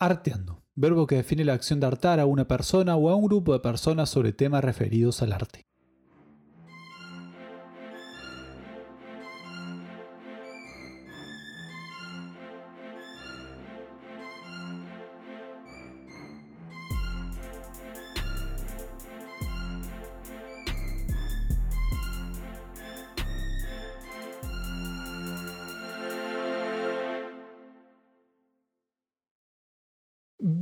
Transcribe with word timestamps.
Arteando, 0.00 0.62
verbo 0.76 1.08
que 1.08 1.16
define 1.16 1.44
la 1.44 1.54
acción 1.54 1.80
de 1.80 1.86
hartar 1.88 2.20
a 2.20 2.26
una 2.26 2.46
persona 2.46 2.94
o 2.94 3.10
a 3.10 3.16
un 3.16 3.24
grupo 3.24 3.52
de 3.52 3.58
personas 3.58 4.08
sobre 4.08 4.32
temas 4.32 4.62
referidos 4.62 5.22
al 5.22 5.32
arte. 5.32 5.66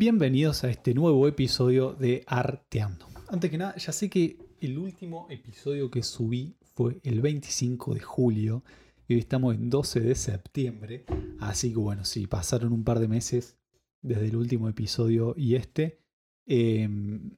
Bienvenidos 0.08 0.62
a 0.62 0.70
este 0.70 0.94
nuevo 0.94 1.26
episodio 1.26 1.92
de 1.92 2.22
Arteando. 2.28 3.08
Antes 3.26 3.50
que 3.50 3.58
nada, 3.58 3.74
ya 3.74 3.90
sé 3.90 4.08
que 4.08 4.38
el 4.60 4.78
último 4.78 5.26
episodio 5.30 5.90
que 5.90 6.04
subí 6.04 6.54
fue 6.76 7.00
el 7.02 7.20
25 7.20 7.94
de 7.94 8.00
julio 8.02 8.62
y 9.08 9.14
hoy 9.14 9.18
estamos 9.18 9.56
en 9.56 9.68
12 9.68 9.98
de 9.98 10.14
septiembre. 10.14 11.06
Así 11.40 11.72
que 11.72 11.78
bueno, 11.78 12.04
sí, 12.04 12.28
pasaron 12.28 12.72
un 12.72 12.84
par 12.84 13.00
de 13.00 13.08
meses 13.08 13.56
desde 14.00 14.28
el 14.28 14.36
último 14.36 14.68
episodio 14.68 15.34
y 15.36 15.56
este. 15.56 15.98
Em, 16.46 17.32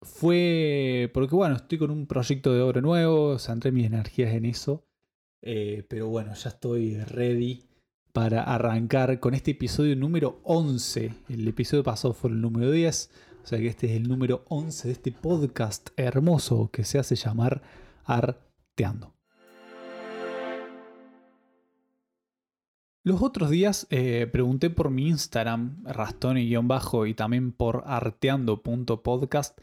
fue 0.00 1.10
porque 1.12 1.34
bueno, 1.34 1.56
estoy 1.56 1.76
con 1.76 1.90
un 1.90 2.06
proyecto 2.06 2.54
de 2.54 2.62
obra 2.62 2.80
nuevo, 2.80 3.38
centré 3.38 3.72
mis 3.72 3.84
energías 3.84 4.32
en 4.32 4.46
eso. 4.46 4.86
Eh, 5.42 5.84
pero 5.86 6.08
bueno, 6.08 6.32
ya 6.32 6.48
estoy 6.48 6.96
ready 6.96 7.65
para 8.16 8.44
arrancar 8.44 9.20
con 9.20 9.34
este 9.34 9.50
episodio 9.50 9.94
número 9.94 10.40
11. 10.44 11.12
El 11.28 11.46
episodio 11.46 11.84
pasado 11.84 12.14
fue 12.14 12.30
el 12.30 12.40
número 12.40 12.70
10, 12.70 13.10
o 13.44 13.46
sea 13.46 13.58
que 13.58 13.66
este 13.66 13.88
es 13.88 13.92
el 13.92 14.08
número 14.08 14.46
11 14.48 14.88
de 14.88 14.92
este 14.94 15.12
podcast 15.12 15.90
hermoso 15.98 16.70
que 16.72 16.86
se 16.86 16.98
hace 16.98 17.14
llamar 17.14 17.60
Arteando. 18.06 19.12
Los 23.02 23.20
otros 23.20 23.50
días 23.50 23.86
eh, 23.90 24.26
pregunté 24.32 24.70
por 24.70 24.88
mi 24.88 25.08
Instagram, 25.08 25.84
rastoni-bajo, 25.84 27.04
y 27.04 27.12
también 27.12 27.52
por 27.52 27.82
arteando.podcast, 27.84 29.58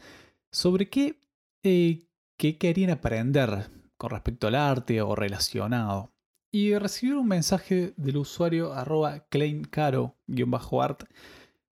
sobre 0.52 0.88
qué, 0.88 1.18
eh, 1.64 2.06
qué 2.36 2.56
querían 2.56 2.90
aprender 2.90 3.68
con 3.96 4.10
respecto 4.10 4.46
al 4.46 4.54
arte 4.54 5.02
o 5.02 5.16
relacionado 5.16 6.13
y 6.54 6.78
recibí 6.78 7.10
un 7.10 7.26
mensaje 7.26 7.94
del 7.96 8.18
usuario 8.18 8.74
arroba 8.74 9.26
claimcaro-art 9.28 11.02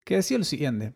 que 0.04 0.18
decía 0.18 0.38
lo 0.38 0.44
siguiente. 0.44 0.94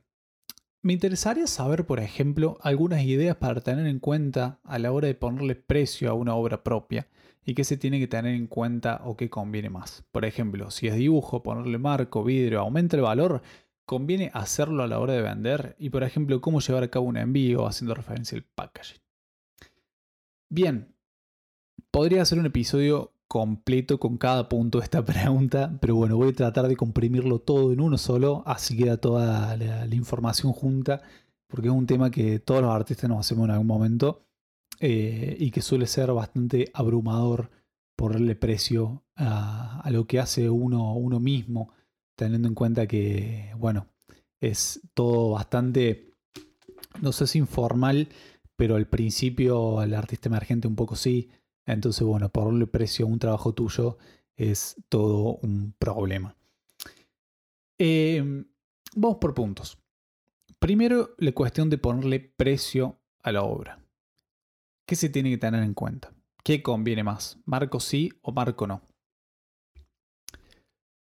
Me 0.83 0.93
interesaría 0.93 1.47
saber, 1.47 1.87
por 1.87 1.99
ejemplo, 1.99 2.59
algunas 2.61 3.01
ideas 3.01 3.37
para 3.37 3.59
tener 3.61 3.87
en 3.87 3.97
cuenta 3.97 4.59
a 4.63 4.77
la 4.77 4.91
hora 4.91 5.07
de 5.07 5.15
ponerle 5.15 5.55
precio 5.55 6.11
a 6.11 6.13
una 6.13 6.35
obra 6.35 6.61
propia 6.61 7.07
y 7.43 7.55
qué 7.55 7.63
se 7.63 7.75
tiene 7.75 7.99
que 7.99 8.05
tener 8.05 8.35
en 8.35 8.45
cuenta 8.45 9.01
o 9.03 9.17
qué 9.17 9.31
conviene 9.31 9.71
más. 9.71 10.05
Por 10.11 10.25
ejemplo, 10.25 10.69
si 10.69 10.85
es 10.85 10.93
dibujo, 10.93 11.41
ponerle 11.41 11.79
marco, 11.79 12.23
vidrio, 12.23 12.59
aumenta 12.59 12.97
el 12.97 13.01
valor, 13.01 13.41
conviene 13.87 14.29
hacerlo 14.35 14.83
a 14.83 14.87
la 14.87 14.99
hora 14.99 15.13
de 15.13 15.23
vender 15.23 15.75
y, 15.79 15.89
por 15.89 16.03
ejemplo, 16.03 16.39
cómo 16.39 16.59
llevar 16.59 16.83
a 16.83 16.91
cabo 16.91 17.07
un 17.07 17.17
envío 17.17 17.65
haciendo 17.65 17.95
referencia 17.95 18.37
al 18.37 18.43
packaging. 18.43 19.01
Bien, 20.49 20.93
podría 21.89 22.23
ser 22.25 22.37
un 22.37 22.45
episodio 22.45 23.15
completo 23.31 23.97
con 23.97 24.17
cada 24.17 24.49
punto 24.49 24.79
de 24.79 24.83
esta 24.83 25.05
pregunta, 25.05 25.77
pero 25.79 25.95
bueno, 25.95 26.17
voy 26.17 26.31
a 26.31 26.33
tratar 26.33 26.67
de 26.67 26.75
comprimirlo 26.75 27.39
todo 27.39 27.71
en 27.71 27.79
uno 27.79 27.97
solo, 27.97 28.43
así 28.45 28.75
queda 28.75 28.97
toda 28.97 29.55
la, 29.55 29.95
información 29.95 30.51
junta, 30.51 31.01
porque 31.47 31.69
es 31.69 31.73
un 31.73 31.85
tema 31.87 32.11
que 32.11 32.39
todos 32.39 32.61
los 32.61 32.71
artistas 32.71 33.09
nos 33.09 33.21
hacemos 33.21 33.45
en 33.45 33.51
algún 33.51 33.67
momento 33.67 34.25
eh, 34.81 35.37
y 35.39 35.49
que 35.51 35.61
suele 35.61 35.87
ser 35.87 36.11
bastante 36.11 36.71
abrumador 36.73 37.49
ponerle 37.95 38.35
precio 38.35 39.01
a, 39.15 39.87
lo 39.91 40.05
que 40.07 40.19
hace 40.19 40.49
uno, 40.49 40.93
uno 40.95 41.21
mismo, 41.21 41.69
teniendo 42.17 42.49
en 42.49 42.53
cuenta 42.53 42.85
que, 42.85 43.53
bueno, 43.57 43.87
es 44.41 44.81
todo 44.93 45.31
bastante, 45.31 46.15
no 46.99 47.13
sé 47.13 47.27
si 47.27 47.37
informal, 47.39 48.09
pero 48.57 48.75
al 48.75 48.87
principio 48.87 49.81
el 49.81 49.93
artista 49.93 50.27
emergente 50.27 50.67
un 50.67 50.75
poco 50.75 50.97
sí, 50.97 51.29
entonces, 51.65 52.03
bueno, 52.03 52.29
ponerle 52.29 52.67
precio 52.67 53.05
a 53.05 53.09
un 53.09 53.19
trabajo 53.19 53.53
tuyo 53.53 53.97
es 54.35 54.75
todo 54.89 55.37
un 55.41 55.73
problema. 55.77 56.35
Em, 57.77 58.45
vamos 58.95 59.17
por 59.17 59.33
puntos. 59.33 59.77
Primero, 60.59 61.15
la 61.17 61.31
cuestión 61.31 61.69
de 61.69 61.77
ponerle 61.77 62.19
precio 62.19 62.99
a 63.23 63.31
la 63.31 63.43
obra. 63.43 63.79
¿Qué 64.85 64.95
se 64.95 65.09
tiene 65.09 65.29
que 65.29 65.37
tener 65.37 65.63
en 65.63 65.73
cuenta? 65.73 66.13
¿Qué 66.43 66.61
conviene 66.61 67.03
más? 67.03 67.39
¿Marco 67.45 67.79
sí 67.79 68.11
o 68.21 68.31
marco 68.31 68.67
no? 68.67 68.81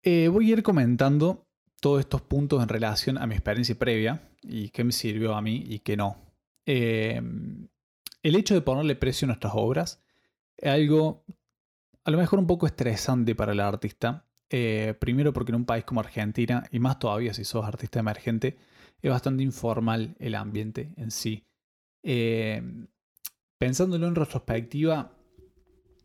Eh, 0.03 0.27
voy 0.27 0.49
a 0.49 0.53
ir 0.53 0.63
comentando 0.63 1.47
todos 1.81 1.99
estos 1.99 2.21
puntos 2.21 2.61
en 2.61 2.69
relación 2.69 3.17
a 3.17 3.27
mi 3.27 3.35
experiencia 3.35 3.77
previa 3.77 4.21
y 4.41 4.69
qué 4.69 4.83
me 4.83 4.91
sirvió 4.91 5.35
a 5.35 5.41
mí 5.41 5.63
y 5.67 5.79
qué 5.79 5.97
no. 5.97 6.17
Em, 6.65 7.67
el 8.23 8.35
hecho 8.35 8.53
de 8.53 8.61
ponerle 8.61 8.95
precio 8.95 9.25
a 9.25 9.27
nuestras 9.27 9.53
obras 9.55 10.01
algo 10.63 11.23
a 12.09 12.11
lo 12.11 12.17
mejor 12.17 12.39
un 12.39 12.47
poco 12.47 12.65
estresante 12.65 13.35
para 13.35 13.51
el 13.51 13.59
artista. 13.59 14.25
Eh, 14.49 14.95
primero 14.99 15.31
porque 15.31 15.51
en 15.51 15.57
un 15.57 15.65
país 15.65 15.83
como 15.83 15.99
Argentina, 15.99 16.63
y 16.71 16.79
más 16.79 16.97
todavía 16.97 17.35
si 17.35 17.45
sos 17.45 17.65
artista 17.65 17.99
emergente, 17.99 18.57
es 19.01 19.11
bastante 19.11 19.43
informal 19.43 20.15
el 20.19 20.33
ambiente 20.33 20.91
en 20.97 21.11
sí. 21.11 21.45
Eh, 22.01 22.63
pensándolo 23.59 24.07
en 24.07 24.15
retrospectiva, 24.15 25.15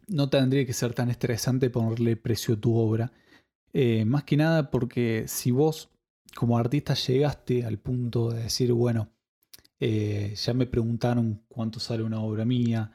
no 0.09 0.29
tendría 0.29 0.67
que 0.67 0.75
ser 0.75 0.93
tan 0.93 1.09
estresante 1.09 1.71
ponerle 1.71 2.17
precio 2.17 2.55
a 2.55 2.61
tu 2.61 2.77
obra. 2.77 3.11
Eh, 3.73 4.05
más 4.05 4.25
que 4.25 4.37
nada 4.37 4.71
porque 4.71 5.25
si 5.27 5.51
vos 5.51 5.91
como 6.37 6.59
artista 6.59 6.93
llegaste 6.93 7.65
al 7.65 7.79
punto 7.79 8.31
de 8.31 8.43
decir, 8.43 8.73
bueno, 8.73 9.11
ya 9.81 10.55
me 10.55 10.67
preguntaron 10.67 11.45
cuánto 11.47 11.79
sale 11.79 12.03
una 12.03 12.21
obra 12.21 12.47
mía, 12.47 12.91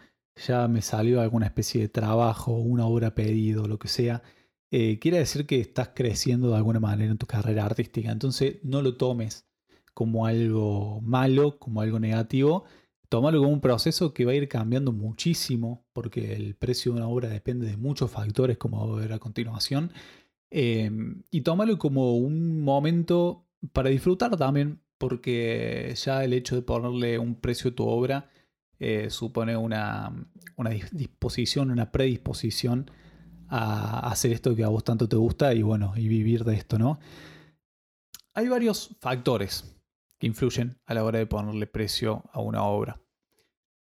ya 0.47 0.67
me 0.67 0.81
salió 0.81 1.21
alguna 1.21 1.45
especie 1.47 1.81
de 1.81 1.89
trabajo, 1.89 2.57
una 2.57 2.85
obra 2.85 3.15
pedido, 3.15 3.67
lo 3.67 3.79
que 3.79 3.87
sea, 3.87 4.23
eh, 4.71 4.99
quiere 4.99 5.17
decir 5.17 5.45
que 5.45 5.59
estás 5.59 5.89
creciendo 5.95 6.49
de 6.49 6.57
alguna 6.57 6.79
manera 6.79 7.11
en 7.11 7.17
tu 7.17 7.25
carrera 7.25 7.65
artística. 7.65 8.11
Entonces 8.11 8.59
no 8.63 8.81
lo 8.81 8.95
tomes 8.97 9.47
como 9.93 10.25
algo 10.25 11.01
malo, 11.01 11.59
como 11.59 11.81
algo 11.81 11.99
negativo. 11.99 12.65
Tómalo 13.09 13.39
como 13.39 13.51
un 13.51 13.61
proceso 13.61 14.13
que 14.13 14.25
va 14.25 14.31
a 14.33 14.35
ir 14.35 14.47
cambiando 14.47 14.91
muchísimo, 14.91 15.85
porque 15.93 16.33
el 16.35 16.55
precio 16.55 16.93
de 16.93 16.99
una 16.99 17.07
obra 17.07 17.29
depende 17.29 17.67
de 17.67 17.77
muchos 17.77 18.11
factores, 18.11 18.57
como 18.57 18.85
voy 18.87 18.99
a 18.99 19.01
ver 19.01 19.13
a 19.13 19.19
continuación. 19.19 19.91
Em, 20.51 21.23
y 21.31 21.41
tómalo 21.41 21.77
como 21.77 22.15
un 22.17 22.61
momento 22.61 23.47
para 23.73 23.89
disfrutar 23.89 24.37
también, 24.37 24.81
porque 24.97 25.93
ya 25.95 26.23
el 26.23 26.33
hecho 26.33 26.55
de 26.55 26.61
ponerle 26.61 27.19
un 27.19 27.35
precio 27.35 27.71
a 27.71 27.75
tu 27.75 27.85
obra 27.87 28.29
eh, 28.79 29.09
supone 29.09 29.57
una, 29.57 30.09
disposición, 30.91 31.69
una 31.69 31.91
predisposición 31.91 32.89
a 33.49 34.09
hacer 34.09 34.31
esto 34.31 34.55
que 34.55 34.63
a 34.63 34.69
vos 34.69 34.85
tanto 34.85 35.09
te 35.09 35.17
gusta 35.17 35.53
y 35.53 35.61
bueno, 35.61 35.93
y 35.97 36.07
vivir 36.07 36.45
de 36.45 36.55
esto, 36.55 36.79
¿no? 36.79 36.99
Hay 38.33 38.47
varios 38.47 38.95
factores 39.01 39.75
que 40.17 40.27
influyen 40.27 40.79
a 40.85 40.93
la 40.93 41.03
hora 41.03 41.19
de 41.19 41.25
ponerle 41.25 41.67
precio 41.67 42.23
a 42.31 42.39
una 42.39 42.63
obra. 42.63 43.01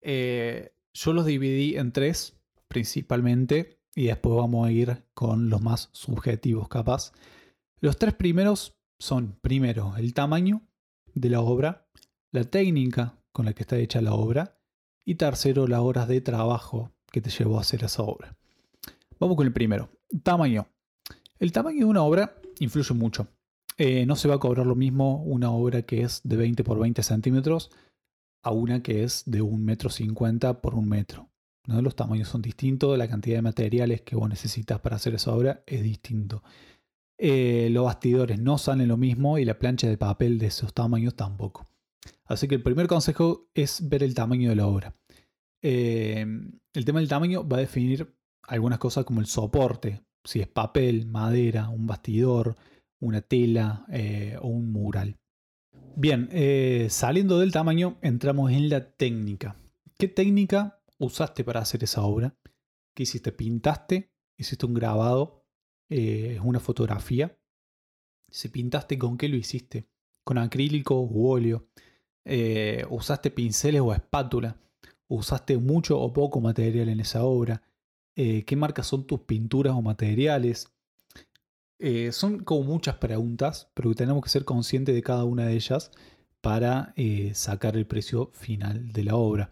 Eh, 0.01 0.73
yo 0.93 1.13
los 1.13 1.25
dividí 1.27 1.77
en 1.77 1.91
tres 1.91 2.39
principalmente 2.67 3.79
y 3.93 4.07
después 4.07 4.35
vamos 4.35 4.67
a 4.67 4.71
ir 4.71 5.03
con 5.13 5.49
los 5.49 5.61
más 5.61 5.89
subjetivos 5.91 6.69
capaz. 6.69 7.11
Los 7.79 7.97
tres 7.97 8.15
primeros 8.15 8.79
son, 8.97 9.37
primero, 9.41 9.95
el 9.97 10.15
tamaño 10.15 10.63
de 11.13 11.29
la 11.29 11.41
obra, 11.41 11.87
la 12.31 12.45
técnica 12.45 13.19
con 13.31 13.45
la 13.45 13.53
que 13.53 13.61
está 13.61 13.77
hecha 13.77 14.01
la 14.01 14.13
obra 14.13 14.56
y 15.07 15.15
tercero, 15.15 15.67
las 15.67 15.79
horas 15.79 16.09
de 16.09 16.19
trabajo 16.19 16.91
que 17.13 17.21
te 17.21 17.29
llevó 17.29 17.57
a 17.57 17.61
hacer 17.61 17.81
esa 17.81 18.03
obra. 18.03 18.35
Vamos 19.17 19.37
con 19.37 19.47
el 19.47 19.53
primero. 19.53 19.89
Tamaño. 20.21 20.67
El 21.39 21.53
tamaño 21.53 21.79
de 21.79 21.85
una 21.85 22.03
obra 22.03 22.35
influye 22.59 22.93
mucho. 22.93 23.29
Eh, 23.77 24.05
no 24.05 24.17
se 24.17 24.27
va 24.27 24.35
a 24.35 24.39
cobrar 24.39 24.65
lo 24.65 24.75
mismo 24.75 25.23
una 25.23 25.49
obra 25.49 25.83
que 25.83 26.01
es 26.01 26.19
de 26.25 26.35
20 26.35 26.65
por 26.65 26.77
20 26.77 27.01
centímetros 27.03 27.71
a 28.43 28.51
una 28.51 28.83
que 28.83 29.05
es 29.05 29.23
de 29.25 29.41
1 29.41 29.57
metro 29.57 29.89
50 29.89 30.61
por 30.61 30.75
1 30.75 30.85
metro. 30.85 31.29
¿no? 31.67 31.81
Los 31.81 31.95
tamaños 31.95 32.27
son 32.27 32.41
distintos, 32.41 32.97
la 32.97 33.07
cantidad 33.07 33.37
de 33.37 33.43
materiales 33.43 34.01
que 34.01 34.17
vos 34.17 34.27
necesitas 34.27 34.81
para 34.81 34.97
hacer 34.97 35.15
esa 35.15 35.33
obra 35.33 35.63
es 35.67 35.83
distinto. 35.83 36.43
Eh, 37.17 37.69
los 37.71 37.85
bastidores 37.85 38.41
no 38.41 38.57
salen 38.57 38.89
lo 38.89 38.97
mismo 38.97 39.37
y 39.37 39.45
la 39.45 39.57
plancha 39.57 39.87
de 39.87 39.97
papel 39.97 40.37
de 40.37 40.47
esos 40.47 40.73
tamaños 40.73 41.15
tampoco. 41.15 41.69
Así 42.25 42.47
que 42.47 42.55
el 42.55 42.63
primer 42.63 42.87
consejo 42.87 43.49
es 43.53 43.87
ver 43.87 44.03
el 44.03 44.13
tamaño 44.13 44.49
de 44.49 44.55
la 44.55 44.67
obra. 44.67 44.95
Eh, 45.61 46.25
el 46.73 46.85
tema 46.85 46.99
del 46.99 47.09
tamaño 47.09 47.47
va 47.47 47.57
a 47.57 47.61
definir 47.61 48.15
algunas 48.43 48.79
cosas 48.79 49.05
como 49.05 49.21
el 49.21 49.27
soporte, 49.27 50.03
si 50.23 50.41
es 50.41 50.47
papel, 50.47 51.07
madera, 51.07 51.69
un 51.69 51.87
bastidor, 51.87 52.55
una 52.99 53.21
tela 53.21 53.85
o 54.41 54.47
un 54.47 54.71
mural. 54.71 55.17
Bien, 55.95 56.29
saliendo 56.89 57.39
del 57.39 57.51
tamaño, 57.51 57.97
entramos 58.01 58.51
en 58.51 58.69
la 58.69 58.91
técnica. 58.91 59.55
¿Qué 59.97 60.07
técnica 60.07 60.81
usaste 60.99 61.43
para 61.43 61.61
hacer 61.61 61.83
esa 61.83 62.03
obra? 62.03 62.37
¿Qué 62.93 63.03
hiciste? 63.03 63.31
¿Pintaste? 63.31 64.11
¿Hiciste 64.37 64.65
un 64.65 64.73
grabado? 64.73 65.45
¿Es 65.89 66.39
una 66.41 66.59
fotografía? 66.59 67.37
Si 68.29 68.49
pintaste, 68.49 68.97
¿con 68.97 69.17
qué 69.17 69.29
lo 69.29 69.37
hiciste? 69.37 69.89
¿Con 70.23 70.37
acrílico 70.37 71.01
u 71.01 71.29
óleo? 71.29 71.67
Eh, 72.29 72.85
¿Usaste 72.89 73.31
pinceles 73.31 73.81
o 73.81 73.93
espátula? 73.93 74.57
¿Usaste 75.07 75.57
mucho 75.57 75.97
o 75.97 76.11
poco 76.11 76.41
material 76.41 76.89
en 76.89 76.99
esa 76.99 77.23
obra? 77.23 77.61
Eh, 78.17 78.43
¿Qué 78.43 78.57
marcas 78.57 78.87
son 78.87 79.07
tus 79.07 79.21
pinturas 79.21 79.73
o 79.73 79.81
materiales? 79.81 80.67
Eh, 81.79 82.11
son 82.11 82.39
como 82.39 82.63
muchas 82.63 82.95
preguntas, 82.95 83.71
pero 83.73 83.93
tenemos 83.95 84.21
que 84.23 84.29
ser 84.29 84.43
conscientes 84.43 84.93
de 84.93 85.03
cada 85.03 85.23
una 85.23 85.45
de 85.45 85.53
ellas 85.53 85.91
para 86.41 86.93
sacar 87.33 87.77
el 87.77 87.87
precio 87.87 88.31
final 88.33 88.91
de 88.91 89.03
la 89.03 89.15
obra. 89.15 89.51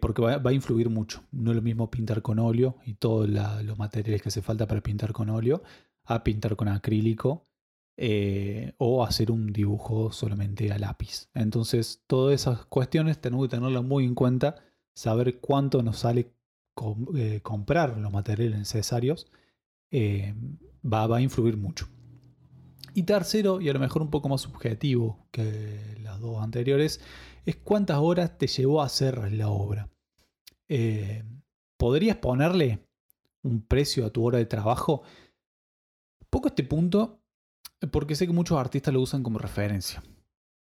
porque 0.00 0.22
va, 0.22 0.40
a 0.44 0.52
influir 0.52 0.88
mucho. 0.88 1.24
No 1.32 1.50
es 1.50 1.56
lo 1.56 1.62
mismo 1.62 1.90
pintar 1.90 2.22
con 2.22 2.38
óleo 2.38 2.76
y 2.86 2.94
todos 2.94 3.28
los 3.28 3.78
materiales 3.78 4.22
que 4.22 4.28
hace 4.28 4.42
falta 4.42 4.66
para 4.68 4.82
pintar 4.82 5.12
con 5.12 5.30
óleo 5.30 5.62
a 6.04 6.22
pintar 6.24 6.56
con 6.56 6.68
acrílico 6.68 7.47
eh, 8.00 8.74
o 8.78 9.04
hacer 9.04 9.32
un 9.32 9.52
dibujo 9.52 10.12
solamente 10.12 10.70
a 10.70 10.78
lápiz. 10.78 11.28
Entonces, 11.34 12.04
todas 12.06 12.40
esas 12.40 12.64
cuestiones 12.66 13.20
tenemos 13.20 13.46
que 13.46 13.56
tenerlas 13.56 13.82
muy 13.82 14.04
en 14.04 14.14
cuenta, 14.14 14.54
saber 14.94 15.40
cuánto 15.40 15.82
nos 15.82 15.98
sale 15.98 16.32
eh, 17.16 17.40
comprar 17.42 17.98
los 17.98 18.12
materiales 18.12 18.56
necesarios, 18.56 19.26
eh, 19.90 20.32
va, 20.84 21.12
a 21.12 21.20
influir 21.20 21.56
mucho. 21.56 21.88
Y 22.94 23.02
tercero, 23.02 23.60
y 23.60 23.68
a 23.68 23.72
lo 23.72 23.80
mejor 23.80 24.02
un 24.02 24.10
poco 24.10 24.28
más 24.28 24.42
subjetivo 24.42 25.26
que 25.32 25.98
las 26.00 26.20
dos 26.20 26.40
anteriores, 26.40 27.00
es 27.46 27.56
cuántas 27.56 27.98
horas 27.98 28.38
te 28.38 28.46
llevó 28.46 28.80
a 28.80 28.86
hacer 28.86 29.32
la 29.32 29.48
obra. 29.48 29.90
¿Podrías 31.76 32.16
ponerle 32.18 32.86
un 33.42 33.60
precio 33.62 34.06
a 34.06 34.10
tu 34.10 34.24
hora 34.24 34.38
de 34.38 34.46
trabajo? 34.46 35.02
Poco 36.30 36.46
este 36.46 36.62
punto, 36.62 37.17
porque 37.90 38.14
sé 38.14 38.26
que 38.26 38.32
muchos 38.32 38.58
artistas 38.58 38.92
lo 38.92 39.00
usan 39.00 39.22
como 39.22 39.38
referencia. 39.38 40.02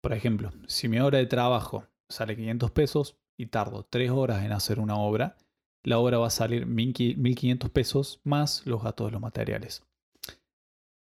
Por 0.01 0.13
ejemplo, 0.13 0.51
si 0.67 0.87
mi 0.87 0.99
hora 0.99 1.17
de 1.17 1.25
trabajo 1.25 1.85
sale 2.09 2.35
500 2.35 2.71
pesos 2.71 3.17
y 3.35 3.47
tardo 3.47 3.83
3 3.89 4.11
horas 4.11 4.43
en 4.43 4.51
hacer 4.51 4.79
una 4.79 4.95
obra, 4.95 5.37
la 5.83 5.99
obra 5.99 6.17
va 6.17 6.27
a 6.27 6.31
salir 6.31 6.65
1500 6.65 7.69
pesos 7.71 8.21
más 8.23 8.65
los 8.65 8.83
gastos 8.83 9.07
de 9.07 9.11
los 9.11 9.21
materiales. 9.21 9.83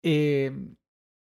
Eh, 0.02 0.52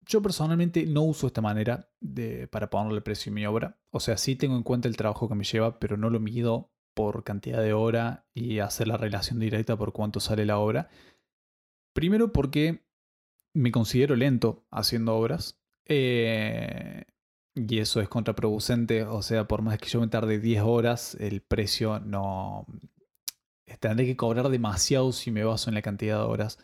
yo 0.07 0.23
personalmente 0.23 0.87
no 0.87 1.03
uso 1.03 1.27
esta 1.27 1.43
manera 1.43 1.91
de, 2.01 2.49
para 2.49 2.71
ponerle 2.71 3.03
precio 3.03 3.31
a 3.31 3.35
mi 3.35 3.45
obra. 3.47 3.79
O 3.91 4.01
sea, 4.01 4.17
sí 4.17 4.37
tengo 4.37 4.57
en 4.57 4.63
cuenta 4.63 4.89
el 4.89 4.97
trabajo 4.97 5.29
que 5.29 5.35
me 5.35 5.45
lleva, 5.45 5.79
pero 5.79 5.97
no 5.97 6.09
lo 6.09 6.19
mido 6.19 6.71
por 6.95 7.25
cantidad 7.25 7.63
de 7.63 7.75
hora 7.75 8.27
y 8.33 8.61
hacer 8.61 8.89
la 8.89 8.97
relación 8.97 9.39
directa 9.39 9.77
por 9.77 9.93
cuánto 9.93 10.19
sale 10.21 10.47
la 10.47 10.59
obra. 10.59 10.89
Primero 11.93 12.33
porque 12.33 12.88
me 13.59 13.73
considero 13.73 14.15
lento 14.17 14.65
haciendo 14.71 15.17
obras. 15.17 15.59
Eh, 15.87 17.05
y 17.55 17.79
eso 17.79 18.01
es 18.01 18.09
contraproducente. 18.09 19.03
O 19.03 19.23
sea, 19.23 19.49
por 19.49 19.63
más 19.63 19.79
que 19.79 19.89
yo 19.89 20.01
me 20.01 20.09
tarde 20.09 20.39
10 20.39 20.63
horas, 20.63 21.17
el 21.21 21.43
precio 21.43 21.99
no... 22.01 22.67
Tendré 23.81 24.07
que 24.07 24.17
cobrar 24.17 24.49
demasiado 24.49 25.13
si 25.13 25.31
me 25.31 25.45
baso 25.45 25.69
en 25.69 25.75
la 25.75 25.83
cantidad 25.83 26.19
de 26.19 26.25
horas 26.25 26.59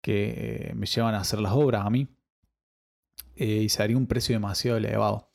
que 0.00 0.72
me 0.76 0.86
llevan 0.86 1.14
a 1.14 1.20
hacer 1.20 1.40
las 1.40 1.52
obras 1.52 1.84
a 1.84 1.90
mí. 1.90 2.08
Eh, 3.36 3.62
y 3.64 3.68
sería 3.68 3.96
un 3.96 4.06
precio 4.06 4.34
demasiado 4.34 4.76
elevado. 4.76 5.30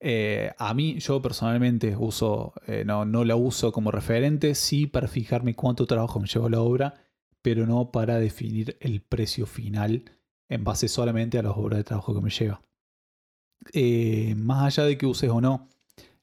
Eh, 0.00 0.52
a 0.58 0.74
mí, 0.74 1.00
yo 1.00 1.20
personalmente 1.22 1.96
uso, 1.96 2.52
no, 2.84 3.06
no 3.06 3.24
la 3.24 3.36
uso 3.36 3.72
como 3.72 3.90
referente, 3.90 4.54
sí 4.54 4.86
para 4.86 5.08
fijarme 5.08 5.54
cuánto 5.54 5.86
trabajo 5.86 6.20
me 6.20 6.28
lleva 6.28 6.50
la 6.50 6.60
obra 6.60 7.03
pero 7.44 7.66
no 7.66 7.90
para 7.90 8.18
definir 8.18 8.78
el 8.80 9.02
precio 9.02 9.44
final 9.44 10.10
en 10.48 10.64
base 10.64 10.88
solamente 10.88 11.38
a 11.38 11.42
las 11.42 11.54
horas 11.58 11.76
de 11.76 11.84
trabajo 11.84 12.14
que 12.14 12.22
me 12.22 12.30
lleva. 12.30 12.62
Eh, 13.74 14.34
más 14.38 14.64
allá 14.64 14.88
de 14.88 14.96
que 14.96 15.04
uses 15.04 15.28
o 15.28 15.42
no 15.42 15.68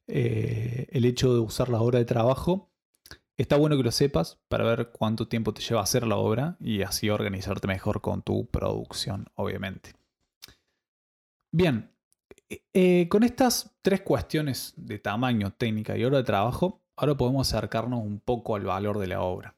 eh, 0.07 0.87
el 0.89 1.05
hecho 1.05 1.31
de 1.31 1.39
usar 1.39 1.69
la 1.69 1.79
hora 1.79 1.99
de 1.99 2.05
trabajo, 2.05 2.71
está 3.37 3.55
bueno 3.55 3.77
que 3.77 3.83
lo 3.83 3.91
sepas 3.91 4.39
para 4.47 4.63
ver 4.63 4.89
cuánto 4.91 5.27
tiempo 5.27 5.53
te 5.53 5.61
lleva 5.61 5.81
hacer 5.81 6.07
la 6.07 6.15
obra 6.15 6.57
y 6.59 6.81
así 6.81 7.11
organizarte 7.11 7.67
mejor 7.67 8.01
con 8.01 8.23
tu 8.23 8.47
producción, 8.47 9.27
obviamente. 9.35 9.93
Bien, 11.51 11.91
eh, 12.73 13.07
con 13.09 13.23
estas 13.23 13.77
tres 13.83 14.01
cuestiones 14.01 14.73
de 14.75 14.97
tamaño, 14.97 15.53
técnica 15.53 15.95
y 15.95 16.03
hora 16.03 16.17
de 16.17 16.23
trabajo, 16.23 16.81
ahora 16.95 17.15
podemos 17.15 17.47
acercarnos 17.47 17.99
un 17.99 18.19
poco 18.19 18.55
al 18.55 18.63
valor 18.63 18.97
de 18.97 19.05
la 19.05 19.21
obra 19.21 19.55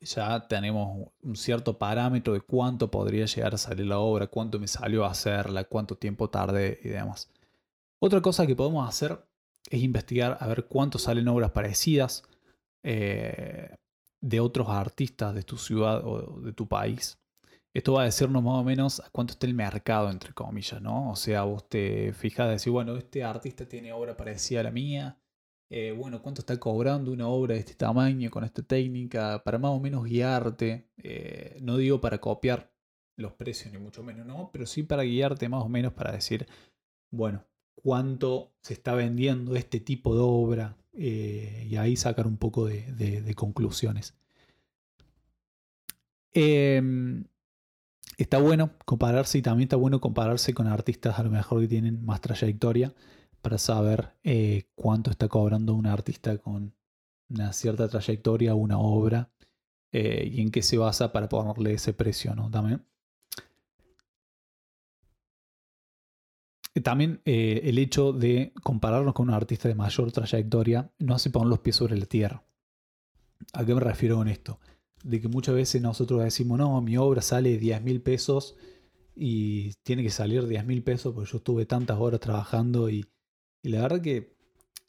ya 0.00 0.46
tenemos 0.48 1.08
un 1.22 1.36
cierto 1.36 1.78
parámetro 1.78 2.32
de 2.32 2.40
cuánto 2.40 2.90
podría 2.90 3.26
llegar 3.26 3.54
a 3.54 3.58
salir 3.58 3.86
la 3.86 3.98
obra, 3.98 4.26
cuánto 4.26 4.58
me 4.58 4.66
salió 4.66 5.04
a 5.04 5.10
hacerla, 5.10 5.64
cuánto 5.64 5.96
tiempo 5.96 6.30
tardé 6.30 6.80
y 6.82 6.88
demás. 6.88 7.30
Otra 7.98 8.20
cosa 8.20 8.46
que 8.46 8.56
podemos 8.56 8.88
hacer 8.88 9.22
es 9.68 9.82
investigar 9.82 10.38
a 10.40 10.46
ver 10.46 10.66
cuánto 10.66 10.98
salen 10.98 11.28
obras 11.28 11.50
parecidas 11.50 12.22
eh, 12.82 13.74
de 14.22 14.40
otros 14.40 14.68
artistas 14.68 15.34
de 15.34 15.42
tu 15.42 15.58
ciudad 15.58 16.02
o 16.04 16.40
de 16.40 16.52
tu 16.52 16.66
país. 16.66 17.18
Esto 17.72 17.92
va 17.92 18.02
a 18.02 18.06
decirnos 18.06 18.42
más 18.42 18.54
o 18.54 18.64
menos 18.64 19.00
a 19.00 19.10
cuánto 19.10 19.32
está 19.32 19.46
el 19.46 19.54
mercado, 19.54 20.10
entre 20.10 20.32
comillas, 20.32 20.82
¿no? 20.82 21.10
O 21.10 21.16
sea, 21.16 21.42
vos 21.42 21.68
te 21.68 22.12
fijas 22.14 22.46
de 22.46 22.52
decir, 22.54 22.72
bueno, 22.72 22.96
este 22.96 23.22
artista 23.22 23.66
tiene 23.68 23.92
obra 23.92 24.16
parecida 24.16 24.60
a 24.60 24.64
la 24.64 24.70
mía, 24.72 25.18
eh, 25.72 25.92
bueno, 25.96 26.20
cuánto 26.20 26.40
está 26.40 26.58
cobrando 26.58 27.12
una 27.12 27.28
obra 27.28 27.54
de 27.54 27.60
este 27.60 27.74
tamaño, 27.74 28.28
con 28.30 28.42
esta 28.42 28.60
técnica, 28.62 29.40
para 29.44 29.58
más 29.58 29.70
o 29.70 29.78
menos 29.78 30.04
guiarte. 30.04 30.90
Eh, 30.98 31.58
no 31.62 31.76
digo 31.76 32.00
para 32.00 32.18
copiar 32.18 32.72
los 33.16 33.34
precios, 33.34 33.72
ni 33.72 33.78
mucho 33.78 34.02
menos, 34.02 34.26
no, 34.26 34.50
pero 34.52 34.66
sí 34.66 34.82
para 34.82 35.04
guiarte 35.04 35.48
más 35.48 35.62
o 35.62 35.68
menos 35.68 35.92
para 35.92 36.10
decir, 36.12 36.48
bueno, 37.12 37.44
cuánto 37.76 38.52
se 38.62 38.74
está 38.74 38.94
vendiendo 38.94 39.54
este 39.54 39.78
tipo 39.78 40.14
de 40.16 40.22
obra 40.22 40.76
eh, 40.92 41.66
y 41.70 41.76
ahí 41.76 41.96
sacar 41.96 42.26
un 42.26 42.36
poco 42.36 42.66
de, 42.66 43.32
conclusiones. 43.36 44.14
Em, 46.32 47.24
está 48.18 48.38
bueno 48.38 48.72
compararse 48.84 49.38
y 49.38 49.42
también 49.42 49.66
está 49.66 49.76
bueno 49.76 50.00
compararse 50.00 50.52
con 50.52 50.66
artistas 50.66 51.18
a 51.18 51.22
lo 51.22 51.30
mejor 51.30 51.60
que 51.60 51.68
tienen 51.68 52.04
más 52.04 52.20
trayectoria 52.20 52.92
para 53.42 53.58
saber 53.58 54.12
eh, 54.22 54.68
cuánto 54.74 55.10
está 55.10 55.28
cobrando 55.28 55.74
un 55.74 55.86
artista 55.86 56.38
con 56.38 56.74
una 57.28 57.52
cierta 57.52 57.88
trayectoria, 57.88 58.54
una 58.54 58.78
obra, 58.78 59.30
eh, 59.92 60.28
y 60.32 60.40
en 60.40 60.50
qué 60.50 60.62
se 60.62 60.78
basa 60.78 61.12
para 61.12 61.28
ponerle 61.28 61.74
ese 61.74 61.92
precio, 61.92 62.34
¿no? 62.34 62.50
También. 62.50 62.84
También 66.84 67.20
eh, 67.24 67.62
el 67.64 67.78
hecho 67.78 68.12
de 68.12 68.52
compararnos 68.62 69.14
con 69.14 69.28
un 69.28 69.34
artista 69.34 69.68
de 69.68 69.74
mayor 69.74 70.12
trayectoria 70.12 70.90
no 70.98 71.14
hace 71.14 71.30
poner 71.30 71.48
los 71.48 71.58
pies 71.58 71.76
sobre 71.76 71.98
la 71.98 72.06
tierra. 72.06 72.44
¿A 73.52 73.64
qué 73.64 73.74
me 73.74 73.80
refiero 73.80 74.16
con 74.16 74.28
esto? 74.28 74.60
De 75.02 75.20
que 75.20 75.28
muchas 75.28 75.54
veces 75.56 75.82
nosotros 75.82 76.22
decimos, 76.22 76.58
no, 76.58 76.80
mi 76.80 76.96
obra 76.96 77.22
sale 77.22 77.58
10 77.58 77.82
mil 77.82 78.00
pesos 78.02 78.56
y 79.16 79.72
tiene 79.82 80.02
que 80.02 80.10
salir 80.10 80.46
10 80.46 80.64
mil 80.64 80.82
pesos 80.84 81.12
porque 81.12 81.30
yo 81.30 81.38
estuve 81.38 81.66
tantas 81.66 81.98
horas 81.98 82.20
trabajando 82.20 82.88
y, 82.88 83.04
y 83.62 83.70
la 83.70 83.82
verdad 83.82 84.00
que, 84.00 84.34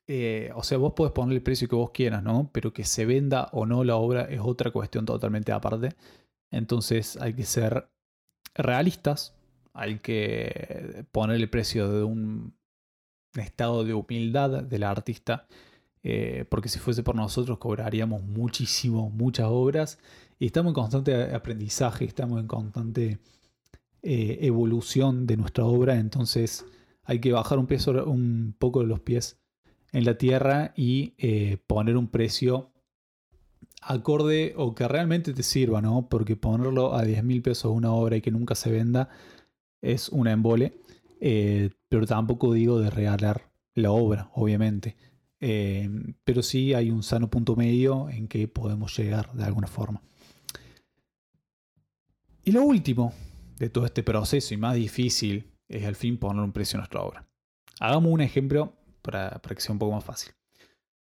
eh, 0.08 0.52
o 0.56 0.64
sea, 0.64 0.78
vos 0.78 0.94
podés 0.94 1.14
poner 1.14 1.36
el 1.36 1.44
precio 1.44 1.68
que 1.68 1.76
vos 1.76 1.92
quieras, 1.92 2.24
¿no? 2.24 2.50
Pero 2.54 2.74
que 2.74 2.84
se 2.84 3.06
venda 3.06 3.50
o 3.54 3.66
no 3.66 3.84
la 3.84 3.96
obra 3.96 4.24
es 4.24 4.40
otra 4.42 4.72
cuestión 4.72 5.06
totalmente 5.06 5.52
aparte. 5.52 5.96
Entonces 6.52 7.18
hay 7.18 7.34
que 7.34 7.44
ser 7.44 7.90
realistas, 8.56 9.36
hay 9.74 10.00
que 10.00 11.06
poner 11.12 11.38
el 11.38 11.50
precio 11.50 11.90
de 11.92 12.04
un 12.04 12.54
estado 13.36 13.84
de 13.84 13.94
humildad 13.94 14.64
del 14.64 14.84
artista, 14.84 15.48
eh, 16.04 16.46
porque 16.50 16.70
si 16.70 16.80
fuese 16.80 17.04
por 17.04 17.16
nosotros 17.16 17.58
cobraríamos 17.60 18.24
muchísimo, 18.24 19.10
muchas 19.10 19.48
obras, 19.50 20.00
y 20.40 20.48
estamos 20.48 20.72
en 20.72 20.76
constante 20.76 21.36
aprendizaje, 21.36 22.06
estamos 22.06 22.40
en 22.40 22.48
constante 22.48 23.20
eh, 24.02 24.40
evolución 24.42 25.28
de 25.28 25.38
nuestra 25.38 25.66
obra, 25.66 25.96
entonces 25.96 26.66
hay 27.12 27.20
que 27.20 27.34
bajar 27.34 27.60
un, 27.60 27.68
peso, 27.68 28.06
un 28.06 28.56
poco 28.58 28.84
los 28.84 29.02
pies 29.02 29.38
en 29.92 30.06
la 30.06 30.18
tierra 30.18 30.72
y 30.78 31.14
eh, 31.18 31.58
poner 31.68 31.98
un 31.98 32.08
precio 32.08 32.72
acorde 33.82 34.54
o 34.56 34.74
que 34.76 34.88
realmente 34.88 35.34
te 35.34 35.44
sirva, 35.44 35.82
¿no? 35.82 36.08
Porque 36.08 36.38
ponerlo 36.38 36.96
a 36.96 37.04
10 37.04 37.26
mil 37.26 37.42
pesos 37.42 37.74
una 37.76 37.92
obra 37.92 38.16
y 38.16 38.22
que 38.22 38.32
nunca 38.32 38.56
se 38.56 38.72
venda 38.72 39.10
es 39.82 40.08
una 40.08 40.32
embole. 40.32 40.78
Eh, 41.20 41.72
pero 41.90 42.08
tampoco 42.08 42.54
digo 42.54 42.80
de 42.80 42.90
regalar 42.90 43.52
la 43.76 43.92
obra, 43.92 44.32
obviamente. 44.34 44.96
Eh, 45.42 45.90
pero 46.24 46.42
sí 46.42 46.74
hay 46.74 46.92
un 46.92 47.04
sano 47.04 47.30
punto 47.30 47.58
medio 47.58 48.10
en 48.10 48.30
que 48.30 48.48
podemos 48.48 48.98
llegar 48.98 49.34
de 49.34 49.44
alguna 49.44 49.68
forma. 49.68 50.02
Y 52.46 52.54
lo 52.54 52.64
último, 52.64 53.14
de 53.60 53.70
todo 53.70 53.86
este 53.86 54.02
proceso 54.02 54.54
y 54.54 54.58
más 54.58 54.76
difícil 54.76 55.51
es 55.72 55.86
al 55.86 55.96
fin 55.96 56.18
poner 56.18 56.44
un 56.44 56.52
precio 56.52 56.78
a 56.78 56.82
nuestra 56.82 57.02
obra. 57.02 57.26
Hagamos 57.80 58.12
un 58.12 58.22
ejemplo 58.22 58.76
para, 59.02 59.42
para 59.42 59.56
que 59.56 59.62
sea 59.62 59.72
un 59.72 59.80
poco 59.80 59.94
más 59.94 60.04
fácil. 60.04 60.34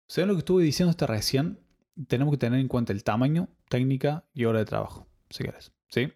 Según 0.07 0.29
lo 0.29 0.34
que 0.36 0.39
estuve 0.39 0.63
diciendo 0.63 0.89
hasta 0.89 1.07
recién, 1.07 1.60
tenemos 2.07 2.34
que 2.34 2.38
tener 2.38 2.60
en 2.60 2.67
cuenta 2.67 2.91
el 2.91 3.03
tamaño, 3.03 3.48
técnica 3.69 4.25
y 4.34 4.45
hora 4.45 4.60
de 4.60 4.65
trabajo, 4.65 5.07
si 5.29 5.43
quieres. 5.43 5.72
¿sí? 5.89 6.12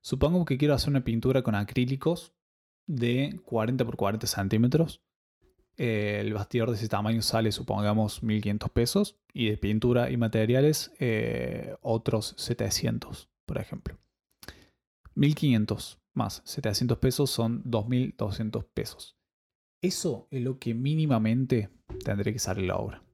Supongo 0.00 0.44
que 0.44 0.58
quiero 0.58 0.74
hacer 0.74 0.90
una 0.90 1.02
pintura 1.02 1.42
con 1.42 1.54
acrílicos 1.54 2.34
de 2.86 3.40
40 3.44 3.84
por 3.84 3.96
40 3.96 4.26
centímetros. 4.26 5.02
el 5.76 6.32
bastidor 6.32 6.70
de 6.70 6.76
ese 6.76 6.88
tamaño 6.88 7.22
sale, 7.22 7.50
supongamos, 7.50 8.22
1500 8.22 8.70
pesos. 8.70 9.16
Y 9.32 9.48
de 9.48 9.56
pintura 9.56 10.10
y 10.10 10.16
materiales, 10.16 10.92
eh, 11.00 11.74
otros 11.80 12.34
700, 12.36 13.28
por 13.46 13.58
ejemplo. 13.58 13.98
1500 15.14 16.03
más 16.14 16.42
700 16.44 16.98
pesos 16.98 17.30
son 17.30 17.62
2200 17.64 18.64
pesos. 18.66 19.16
Eso 19.82 20.28
es 20.30 20.42
lo 20.42 20.58
que 20.58 20.74
mínimamente 20.74 21.70
tendré 22.04 22.32
que 22.32 22.38
salir 22.38 22.66
la 22.66 22.76
obra. 22.76 23.04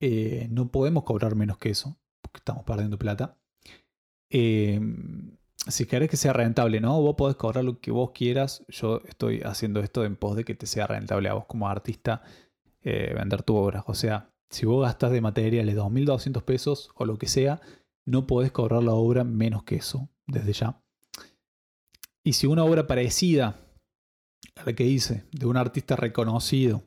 Eh, 0.00 0.48
no 0.50 0.70
podemos 0.70 1.04
cobrar 1.04 1.34
menos 1.36 1.58
que 1.58 1.70
eso, 1.70 1.96
porque 2.20 2.38
estamos 2.38 2.64
perdiendo 2.64 2.98
plata. 2.98 3.38
Em, 4.30 5.36
si 5.68 5.86
querés 5.86 6.10
que 6.10 6.16
sea 6.16 6.32
rentable, 6.32 6.80
¿no? 6.80 7.00
Vos 7.00 7.14
podés 7.16 7.36
cobrar 7.36 7.64
lo 7.64 7.80
que 7.80 7.90
vos 7.90 8.10
quieras. 8.10 8.64
Yo 8.68 9.00
estoy 9.06 9.40
haciendo 9.42 9.80
esto 9.80 10.04
en 10.04 10.16
pos 10.16 10.36
de 10.36 10.44
que 10.44 10.54
te 10.54 10.66
sea 10.66 10.86
rentable 10.86 11.28
a 11.28 11.34
vos 11.34 11.46
como 11.46 11.68
artista 11.68 12.22
eh, 12.82 13.14
vender 13.14 13.42
tu 13.42 13.56
obra. 13.56 13.84
O 13.86 13.94
sea, 13.94 14.30
si 14.50 14.66
vos 14.66 14.82
gastas 14.82 15.12
de 15.12 15.20
materiales 15.20 15.76
2.200 15.76 16.42
pesos 16.42 16.90
o 16.96 17.04
lo 17.06 17.18
que 17.18 17.28
sea, 17.28 17.60
no 18.06 18.26
podés 18.26 18.52
cobrar 18.52 18.82
la 18.82 18.92
obra 18.92 19.24
menos 19.24 19.64
que 19.64 19.76
eso, 19.76 20.10
desde 20.26 20.52
ya. 20.52 20.83
Y 22.24 22.32
si 22.32 22.46
una 22.46 22.64
obra 22.64 22.86
parecida 22.86 23.60
a 24.56 24.64
la 24.64 24.72
que 24.72 24.84
hice, 24.84 25.24
de 25.30 25.46
un 25.46 25.56
artista 25.56 25.94
reconocido, 25.94 26.82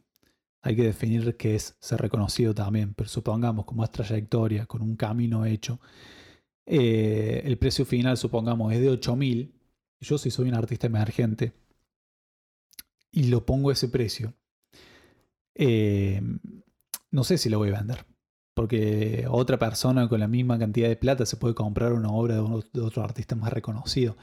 hay 0.63 0.75
que 0.75 0.83
definir 0.83 1.37
qué 1.37 1.55
es 1.55 1.77
ser 1.79 2.01
reconocido 2.01 2.53
también, 2.53 2.93
pero 2.93 3.07
supongamos 3.07 3.65
con 3.65 3.77
más 3.77 3.91
trayectoria, 3.91 4.65
con 4.65 4.81
un 4.81 4.95
camino 4.95 5.45
hecho, 5.45 5.79
eh, 6.65 7.41
el 7.45 7.57
precio 7.57 7.85
final, 7.85 8.17
supongamos, 8.17 8.73
es 8.73 8.81
de 8.81 8.91
8.000, 8.91 9.53
yo 10.01 10.17
si 10.17 10.31
soy 10.31 10.49
un 10.49 10.55
artista 10.55 10.87
emergente 10.87 11.53
y 13.11 13.25
lo 13.25 13.45
pongo 13.45 13.69
a 13.69 13.73
ese 13.73 13.87
precio, 13.87 14.33
eh, 15.55 16.21
no 17.11 17.23
sé 17.23 17.37
si 17.37 17.49
lo 17.49 17.57
voy 17.59 17.69
a 17.69 17.77
vender. 17.77 18.05
Porque 18.53 19.25
otra 19.29 19.59
persona 19.59 20.09
con 20.09 20.19
la 20.19 20.27
misma 20.27 20.57
cantidad 20.57 20.89
de 20.89 20.95
plata 20.95 21.25
se 21.25 21.37
puede 21.37 21.53
comprar 21.53 21.93
una 21.93 22.09
obra 22.09 22.35
de, 22.35 22.81
otro 22.81 23.03
artista 23.03 23.35
más 23.35 23.53
reconocido. 23.53 24.17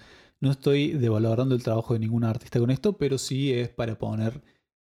No 0.44 0.50
estoy 0.50 0.92
devalorando 0.92 1.54
el 1.54 1.62
trabajo 1.62 1.94
de 1.94 2.00
ningún 2.00 2.22
artista 2.22 2.60
con 2.60 2.70
esto, 2.70 2.98
pero 2.98 3.16
sí 3.16 3.50
es 3.50 3.70
para 3.70 3.96
poner, 3.96 4.42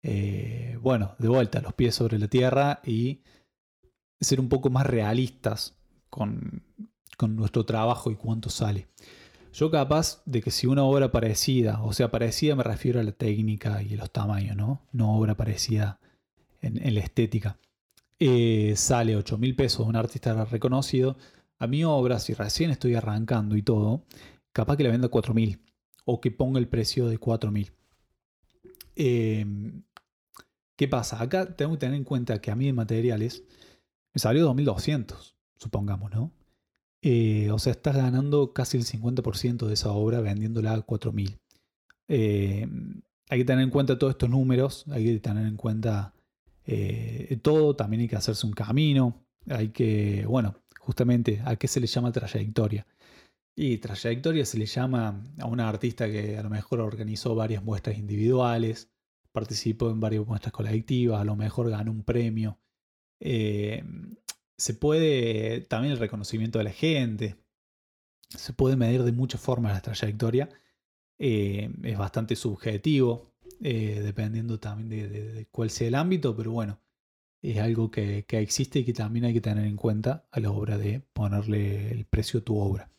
eh, 0.00 0.78
bueno, 0.80 1.16
de 1.18 1.26
vuelta 1.26 1.60
los 1.60 1.74
pies 1.74 1.96
sobre 1.96 2.20
la 2.20 2.28
tierra 2.28 2.80
y 2.86 3.24
ser 4.20 4.38
un 4.38 4.48
poco 4.48 4.70
más 4.70 4.86
realistas 4.86 5.76
con, 6.08 6.62
con 7.16 7.34
nuestro 7.34 7.64
trabajo 7.66 8.12
y 8.12 8.14
cuánto 8.14 8.48
sale. 8.48 8.86
Yo 9.52 9.72
capaz 9.72 10.22
de 10.24 10.40
que 10.40 10.52
si 10.52 10.68
una 10.68 10.84
obra 10.84 11.10
parecida, 11.10 11.82
o 11.82 11.92
sea, 11.92 12.12
parecida 12.12 12.54
me 12.54 12.62
refiero 12.62 13.00
a 13.00 13.02
la 13.02 13.10
técnica 13.10 13.82
y 13.82 13.96
los 13.96 14.12
tamaños, 14.12 14.56
¿no? 14.56 14.82
No 14.92 15.18
obra 15.18 15.36
parecida 15.36 15.98
en, 16.62 16.94
la 16.94 17.00
estética. 17.00 17.58
Eh, 18.20 18.74
sale 18.76 19.16
8 19.16 19.36
mil 19.36 19.56
pesos 19.56 19.84
un 19.84 19.96
artista 19.96 20.44
reconocido. 20.44 21.16
A 21.58 21.66
mi 21.66 21.82
obra, 21.82 22.20
si 22.20 22.34
recién 22.34 22.70
estoy 22.70 22.94
arrancando 22.94 23.56
y 23.56 23.62
todo, 23.62 24.04
capaz 24.52 24.76
que 24.76 24.82
le 24.82 24.90
venda 24.90 25.08
4 25.08 25.34
mil 25.34 25.60
o 26.04 26.20
que 26.20 26.30
ponga 26.30 26.58
el 26.58 26.68
precio 26.68 27.08
de 27.08 27.18
4 27.18 27.50
mil. 27.50 27.72
Em, 28.96 29.82
¿Qué 30.76 30.88
pasa? 30.88 31.22
Acá 31.22 31.56
tengo 31.56 31.72
que 31.72 31.78
tener 31.78 31.94
en 31.94 32.04
cuenta 32.04 32.40
que 32.40 32.50
a 32.50 32.56
mí 32.56 32.66
de 32.66 32.72
materiales 32.72 33.44
me 34.14 34.18
salió 34.18 34.44
2200, 34.44 35.36
supongamos, 35.56 36.10
¿no? 36.10 36.32
Eh, 37.02 37.50
o 37.50 37.58
sea, 37.58 37.72
estás 37.72 37.96
ganando 37.96 38.52
casi 38.52 38.76
el 38.76 38.84
50% 38.84 39.66
de 39.66 39.74
esa 39.74 39.92
obra 39.92 40.20
vendiéndola 40.20 40.72
a 40.72 40.86
4.000. 40.86 41.38
Eh, 42.08 42.66
hay 43.28 43.38
que 43.38 43.44
tener 43.44 43.62
en 43.62 43.70
cuenta 43.70 43.98
todos 43.98 44.12
estos 44.12 44.28
números, 44.28 44.84
hay 44.90 45.04
que 45.04 45.20
tener 45.20 45.46
en 45.46 45.56
cuenta 45.56 46.14
eh, 46.66 47.38
todo, 47.42 47.76
también 47.76 48.02
hay 48.02 48.08
que 48.08 48.16
hacerse 48.16 48.46
un 48.46 48.52
camino, 48.52 49.22
hay 49.48 49.68
que, 49.68 50.24
bueno, 50.26 50.56
justamente, 50.80 51.40
¿a 51.44 51.56
qué 51.56 51.68
se 51.68 51.80
le 51.80 51.86
llama 51.86 52.12
trayectoria? 52.12 52.86
Y 53.56 53.78
trayectoria 53.78 54.44
se 54.46 54.58
le 54.58 54.66
llama 54.66 55.22
a 55.38 55.46
una 55.46 55.68
artista 55.68 56.06
que 56.10 56.38
a 56.38 56.42
lo 56.42 56.50
mejor 56.50 56.80
organizó 56.80 57.34
varias 57.34 57.62
muestras 57.62 57.98
individuales, 57.98 58.90
participó 59.32 59.90
en 59.90 60.00
varias 60.00 60.26
muestras 60.26 60.52
colectivas, 60.52 61.20
a 61.20 61.24
lo 61.24 61.36
mejor 61.36 61.70
ganó 61.70 61.90
un 61.90 62.04
premio 62.04 62.58
se 64.60 64.74
puede 64.74 65.62
también 65.62 65.92
el 65.92 65.98
reconocimiento 65.98 66.58
de 66.58 66.64
la 66.64 66.70
gente, 66.70 67.36
se 68.28 68.52
puede 68.52 68.76
medir 68.76 69.04
de 69.04 69.12
muchas 69.12 69.40
formas 69.40 69.72
la 69.72 69.80
trayectoria, 69.80 70.50
eh, 71.18 71.70
es 71.82 71.96
bastante 71.96 72.36
subjetivo, 72.36 73.32
eh, 73.62 74.02
dependiendo 74.04 74.60
también 74.60 74.90
de, 74.90 75.48
cuál 75.50 75.70
sea 75.70 75.88
el 75.88 75.94
ámbito, 75.94 76.36
pero 76.36 76.52
bueno, 76.52 76.78
es 77.40 77.56
algo 77.56 77.90
que, 77.90 78.26
existe 78.28 78.80
y 78.80 78.84
que 78.84 78.92
también 78.92 79.24
hay 79.24 79.32
que 79.32 79.40
tener 79.40 79.64
en 79.64 79.76
cuenta 79.76 80.28
a 80.30 80.40
la 80.40 80.50
hora 80.50 80.76
de 80.76 81.00
ponerle 81.14 81.90
el 81.90 82.04
precio 82.04 82.40
a 82.40 82.44
tu 82.44 82.58
obra. 82.58 82.92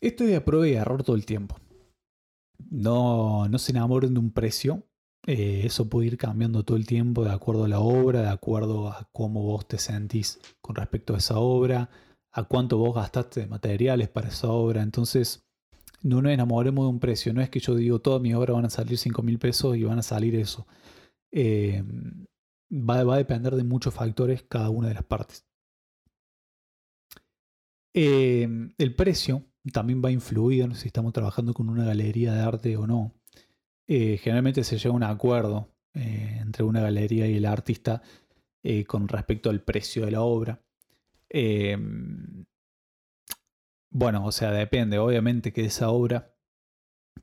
Esto 0.00 0.24
es 0.24 0.30
de 0.30 0.40
prueba 0.40 0.68
y 0.68 0.74
error 0.74 1.02
todo 1.02 1.16
el 1.16 1.26
tiempo. 1.26 1.56
No, 2.70 3.48
no 3.48 3.58
se 3.58 3.72
enamoren 3.72 4.14
de 4.14 4.20
un 4.20 4.30
precio 4.30 4.82
eh, 5.26 5.62
eso 5.64 5.88
puede 5.88 6.06
ir 6.06 6.18
cambiando 6.18 6.64
todo 6.64 6.76
el 6.76 6.86
tiempo 6.86 7.24
de 7.24 7.32
acuerdo 7.32 7.64
a 7.64 7.68
la 7.68 7.80
obra, 7.80 8.22
de 8.22 8.28
acuerdo 8.28 8.88
a 8.88 9.08
cómo 9.12 9.42
vos 9.42 9.66
te 9.66 9.76
sentís 9.76 10.38
con 10.60 10.76
respecto 10.76 11.14
a 11.14 11.18
esa 11.18 11.38
obra, 11.38 11.90
a 12.32 12.44
cuánto 12.44 12.78
vos 12.78 12.94
gastaste 12.94 13.40
de 13.40 13.46
materiales 13.48 14.08
para 14.08 14.28
esa 14.28 14.48
obra. 14.48 14.82
Entonces, 14.82 15.44
no 16.02 16.22
nos 16.22 16.32
enamoremos 16.32 16.84
de 16.84 16.90
un 16.90 17.00
precio. 17.00 17.34
No 17.34 17.42
es 17.42 17.50
que 17.50 17.58
yo 17.58 17.74
digo, 17.74 17.98
toda 18.00 18.20
mi 18.20 18.34
obra 18.34 18.54
van 18.54 18.66
a 18.66 18.70
salir 18.70 18.98
5 18.98 19.20
mil 19.22 19.38
pesos 19.40 19.76
y 19.76 19.82
van 19.82 19.98
a 19.98 20.02
salir 20.02 20.36
eso. 20.36 20.66
Eh, 21.32 21.82
va, 22.70 23.00
a 23.00 23.16
depender 23.16 23.56
de 23.56 23.64
muchos 23.64 23.94
factores 23.94 24.44
cada 24.44 24.70
una 24.70 24.88
de 24.88 24.94
las 24.94 25.04
partes. 25.04 25.44
Eh, 27.94 28.48
el 28.78 28.94
precio 28.94 29.42
también 29.70 30.02
va 30.04 30.10
a 30.10 30.12
influir 30.12 30.74
si 30.76 30.88
estamos 30.88 31.12
trabajando 31.12 31.52
con 31.52 31.68
una 31.68 31.84
galería 31.84 32.32
de 32.32 32.40
arte 32.40 32.76
o 32.76 32.86
no. 32.86 33.14
Eh, 33.88 34.18
generalmente 34.18 34.64
se 34.64 34.78
llega 34.78 34.90
a 34.90 34.96
un 34.96 35.02
acuerdo 35.02 35.72
eh, 35.94 36.38
entre 36.40 36.64
una 36.64 36.80
galería 36.80 37.26
y 37.26 37.36
el 37.36 37.46
artista 37.46 38.02
eh, 38.62 38.84
con 38.84 39.08
respecto 39.08 39.50
al 39.50 39.62
precio 39.62 40.04
de 40.04 40.10
la 40.10 40.22
obra. 40.22 40.62
Em, 41.28 42.44
bueno, 43.90 44.24
o 44.26 44.32
sea, 44.32 44.50
depende, 44.50 44.98
obviamente 44.98 45.52
que 45.52 45.64
esa 45.64 45.90
obra, 45.90 46.34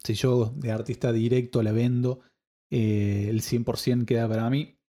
si 0.04 0.14
yo 0.16 0.54
de 0.58 0.72
artista 0.72 1.12
directo 1.12 1.62
la 1.62 1.72
vendo, 1.72 2.22
el 2.70 3.42
100% 3.42 4.06
queda 4.06 4.28
para 4.28 4.50
mí. 4.50 4.80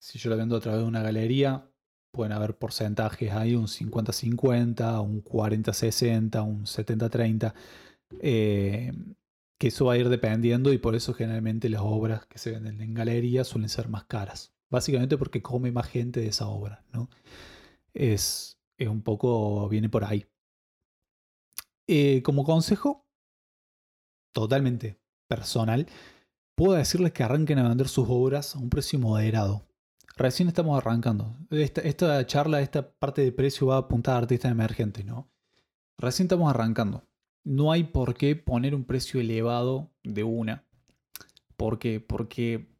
Si 0.00 0.18
yo 0.18 0.30
la 0.30 0.36
vendo 0.36 0.56
a 0.56 0.60
través 0.60 0.80
de 0.80 0.88
una 0.88 1.02
galería, 1.02 1.69
pueden 2.10 2.32
haber 2.32 2.56
porcentajes 2.56 3.32
ahí, 3.32 3.54
un 3.54 3.66
50-50, 3.66 5.02
un 5.02 5.22
40-60, 5.24 6.44
un 6.44 6.64
70-30 6.66 7.54
que 9.60 9.68
eso 9.68 9.84
va 9.84 9.92
a 9.92 9.98
ir 9.98 10.08
dependiendo 10.08 10.72
y 10.72 10.78
por 10.78 10.94
eso 10.94 11.12
generalmente 11.12 11.68
las 11.68 11.82
obras 11.84 12.24
que 12.24 12.38
se 12.38 12.50
venden 12.50 12.80
en 12.80 12.94
galerías 12.94 13.46
suelen 13.46 13.68
ser 13.68 13.90
más 13.90 14.04
caras. 14.04 14.54
Básicamente 14.70 15.18
porque 15.18 15.42
come 15.42 15.70
más 15.70 15.86
gente 15.86 16.20
de 16.20 16.28
esa 16.28 16.48
obra, 16.48 16.82
¿no? 16.94 17.10
Es, 17.92 18.58
un 18.78 19.02
poco, 19.02 19.68
viene 19.68 19.90
por 19.90 20.04
ahí. 20.04 20.24
Eh, 21.86 22.22
como 22.22 22.42
consejo, 22.42 23.06
totalmente 24.32 24.98
personal, 25.28 25.86
puedo 26.54 26.72
decirles 26.72 27.12
que 27.12 27.22
arranquen 27.22 27.58
a 27.58 27.68
vender 27.68 27.88
sus 27.88 28.06
obras 28.08 28.56
a 28.56 28.58
un 28.60 28.70
precio 28.70 28.98
moderado. 28.98 29.66
Recién 30.16 30.48
estamos 30.48 30.76
arrancando. 30.76 31.36
Esta, 31.50 32.26
charla, 32.26 32.60
esta 32.60 32.90
parte 32.90 33.22
de 33.22 33.32
precio 33.32 33.68
va 33.68 33.76
a 33.76 33.80
apuntar 33.80 34.14
a 34.14 34.18
artistas 34.18 34.52
emergentes, 34.52 35.04
¿no? 35.04 35.30
Recién 35.96 36.26
estamos 36.26 36.50
arrancando 36.50 37.04
no 37.44 37.72
hay 37.72 37.84
por 37.84 38.14
qué 38.14 38.36
poner 38.36 38.74
un 38.74 38.84
precio 38.84 39.20
elevado 39.20 39.90
de 40.02 40.24
una. 40.24 40.66
¿Por 41.56 41.78
qué? 41.78 42.00
Porque 42.00 42.74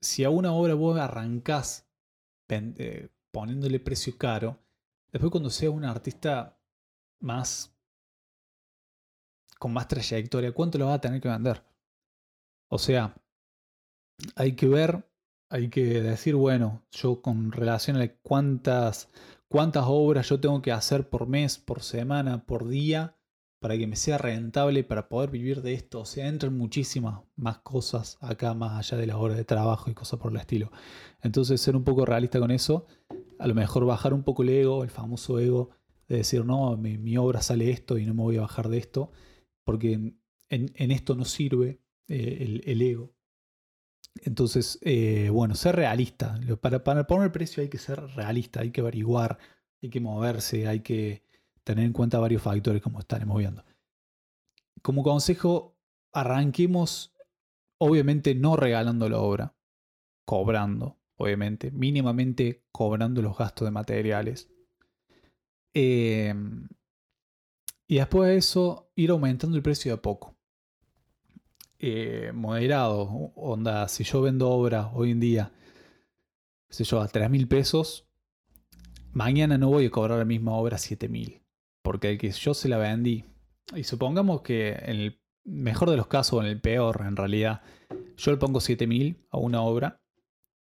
si 0.00 0.24
a 0.24 0.30
una 0.30 0.52
obra 0.52 0.74
vos 0.74 0.98
arrancás 0.98 1.88
eh, 2.48 3.08
poniéndole 3.30 3.80
precio 3.80 4.16
caro, 4.16 4.58
después 5.12 5.30
cuando 5.30 5.50
sea 5.50 5.70
un 5.70 5.84
artista 5.84 6.58
más 7.20 7.74
con 9.58 9.72
más 9.72 9.88
trayectoria, 9.88 10.52
¿cuánto 10.52 10.78
lo 10.78 10.86
va 10.86 10.94
a 10.94 11.00
tener 11.00 11.20
que 11.20 11.28
vender? 11.28 11.64
O 12.68 12.78
sea, 12.78 13.16
hay 14.36 14.54
que 14.54 14.68
ver, 14.68 15.08
hay 15.50 15.68
que 15.68 16.02
decir, 16.02 16.34
bueno, 16.34 16.82
yo 16.90 17.22
con 17.22 17.52
relación 17.52 17.96
a 17.96 18.08
cuántas, 18.22 19.08
cuántas 19.48 19.84
obras 19.86 20.28
yo 20.28 20.40
tengo 20.40 20.62
que 20.62 20.72
hacer 20.72 21.08
por 21.08 21.26
mes, 21.26 21.58
por 21.58 21.82
semana, 21.82 22.44
por 22.44 22.68
día, 22.68 23.16
para 23.60 23.76
que 23.76 23.86
me 23.86 23.96
sea 23.96 24.18
rentable, 24.18 24.84
para 24.84 25.08
poder 25.08 25.30
vivir 25.30 25.62
de 25.62 25.74
esto. 25.74 26.00
O 26.00 26.04
sea, 26.04 26.28
entran 26.28 26.56
muchísimas 26.56 27.20
más 27.36 27.58
cosas 27.58 28.18
acá, 28.20 28.54
más 28.54 28.78
allá 28.78 28.98
de 28.98 29.06
las 29.06 29.16
horas 29.16 29.36
de 29.36 29.44
trabajo 29.44 29.90
y 29.90 29.94
cosas 29.94 30.20
por 30.20 30.30
el 30.30 30.38
estilo. 30.38 30.70
Entonces, 31.22 31.60
ser 31.60 31.76
un 31.76 31.84
poco 31.84 32.04
realista 32.04 32.38
con 32.38 32.50
eso, 32.50 32.86
a 33.38 33.46
lo 33.46 33.54
mejor 33.54 33.84
bajar 33.84 34.14
un 34.14 34.22
poco 34.22 34.42
el 34.42 34.50
ego, 34.50 34.84
el 34.84 34.90
famoso 34.90 35.38
ego, 35.38 35.70
de 36.08 36.18
decir, 36.18 36.44
no, 36.44 36.76
mi, 36.76 37.16
obra 37.18 37.42
sale 37.42 37.70
esto 37.70 37.98
y 37.98 38.06
no 38.06 38.14
me 38.14 38.22
voy 38.22 38.36
a 38.38 38.42
bajar 38.42 38.68
de 38.68 38.78
esto, 38.78 39.12
porque 39.64 40.14
en, 40.48 40.90
esto 40.90 41.14
no 41.14 41.24
sirve 41.24 41.80
eh, 42.08 42.62
el, 42.64 42.82
ego. 42.82 43.12
Entonces, 44.24 44.78
eh, 44.82 45.30
bueno, 45.30 45.54
ser 45.54 45.76
realista. 45.76 46.38
Para, 46.60 46.84
para 46.84 47.06
poner 47.06 47.26
el 47.26 47.32
precio 47.32 47.62
hay 47.62 47.68
que 47.68 47.78
ser 47.78 48.00
realista, 48.16 48.60
hay 48.60 48.70
que 48.70 48.80
averiguar, 48.80 49.38
hay 49.82 49.90
que 49.90 50.00
moverse, 50.00 50.66
hay 50.66 50.80
que 50.80 51.22
tener 51.64 51.84
en 51.84 51.92
cuenta 51.92 52.18
varios 52.18 52.42
factores 52.42 52.82
como 52.82 53.00
estaremos 53.00 53.38
viendo. 53.38 53.64
Como 54.82 55.02
consejo, 55.02 55.76
arranquemos 56.12 57.14
obviamente 57.78 58.34
no 58.34 58.56
regalando 58.56 59.08
la 59.08 59.18
obra, 59.18 59.54
cobrando, 60.24 60.98
obviamente, 61.16 61.70
mínimamente 61.70 62.64
cobrando 62.72 63.22
los 63.22 63.36
gastos 63.36 63.66
de 63.66 63.70
materiales. 63.72 64.50
Em, 65.74 66.68
y 67.86 67.96
después 67.96 68.28
de 68.30 68.36
eso, 68.36 68.90
ir 68.96 69.10
aumentando 69.10 69.56
el 69.56 69.62
precio 69.62 69.92
de 69.92 69.98
a 69.98 70.02
poco. 70.02 70.37
Eh, 71.78 72.32
moderado, 72.34 73.32
onda, 73.36 73.86
si 73.88 74.04
yo 74.04 74.22
vendo 74.22 74.48
obra 74.50 74.90
hoy 74.92 75.12
en 75.12 75.20
día, 75.20 75.52
sé 76.68 76.84
yo, 76.84 77.00
a 77.00 77.08
3 77.08 77.30
mil 77.30 77.46
pesos, 77.48 78.08
mañana 79.12 79.58
no 79.58 79.68
voy 79.68 79.86
a 79.86 79.90
cobrar 79.90 80.18
la 80.18 80.24
misma 80.24 80.52
obra 80.52 80.78
7 80.78 81.08
mil 81.08 81.42
porque 81.88 82.10
el 82.10 82.18
que 82.18 82.30
yo 82.30 82.52
se 82.52 82.68
la 82.68 82.76
vendí, 82.76 83.24
y 83.74 83.82
supongamos 83.82 84.42
que 84.42 84.72
en 84.72 85.00
el 85.00 85.22
mejor 85.44 85.88
de 85.88 85.96
los 85.96 86.06
casos, 86.06 86.44
en 86.44 86.50
el 86.50 86.60
peor 86.60 87.02
en 87.06 87.16
realidad, 87.16 87.62
yo 88.18 88.30
le 88.30 88.36
pongo 88.36 88.60
7000 88.60 89.26
a 89.30 89.38
una 89.38 89.62
obra 89.62 90.02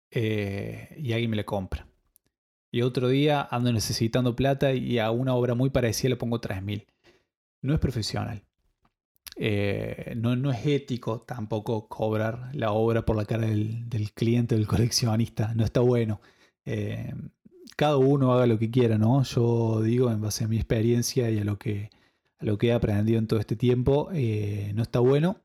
eh, 0.09 0.95
y 0.97 1.11
alguien 1.11 1.31
me 1.31 1.35
la 1.35 1.43
compra. 1.43 1.85
Y 2.71 2.83
otro 2.83 3.09
día 3.09 3.45
ando 3.51 3.73
necesitando 3.73 4.37
plata 4.37 4.73
y 4.73 4.99
a 4.99 5.11
una 5.11 5.35
obra 5.35 5.53
muy 5.53 5.69
parecida 5.69 6.11
le 6.11 6.15
pongo 6.15 6.39
3000. 6.39 6.87
No 7.61 7.73
es 7.73 7.81
profesional. 7.81 8.45
Eh, 9.43 10.13
no, 10.17 10.35
no, 10.35 10.51
es 10.51 10.63
ético 10.67 11.21
tampoco 11.21 11.87
cobrar 11.87 12.51
la 12.53 12.73
obra 12.73 13.03
por 13.05 13.15
la 13.15 13.25
cara 13.25 13.47
del, 13.47 13.89
del 13.89 14.11
cliente, 14.13 14.53
del 14.53 14.67
coleccionista. 14.67 15.55
No 15.55 15.65
está 15.65 15.79
bueno. 15.79 16.21
Eh, 16.63 17.11
cada 17.75 17.97
uno 17.97 18.33
haga 18.33 18.45
lo 18.45 18.59
que 18.59 18.69
quiera, 18.69 18.99
¿no? 18.99 19.23
Yo 19.23 19.81
digo, 19.81 20.11
en 20.11 20.21
base 20.21 20.43
a 20.43 20.47
mi 20.47 20.57
experiencia 20.57 21.31
y 21.31 21.39
a 21.39 21.43
lo 21.43 21.57
que, 21.57 21.89
lo 22.39 22.59
que 22.59 22.67
he 22.67 22.73
aprendido 22.73 23.17
en 23.17 23.25
todo 23.25 23.39
este 23.39 23.55
tiempo, 23.55 24.09
eh, 24.13 24.73
no 24.75 24.83
está 24.83 24.99
bueno 24.99 25.41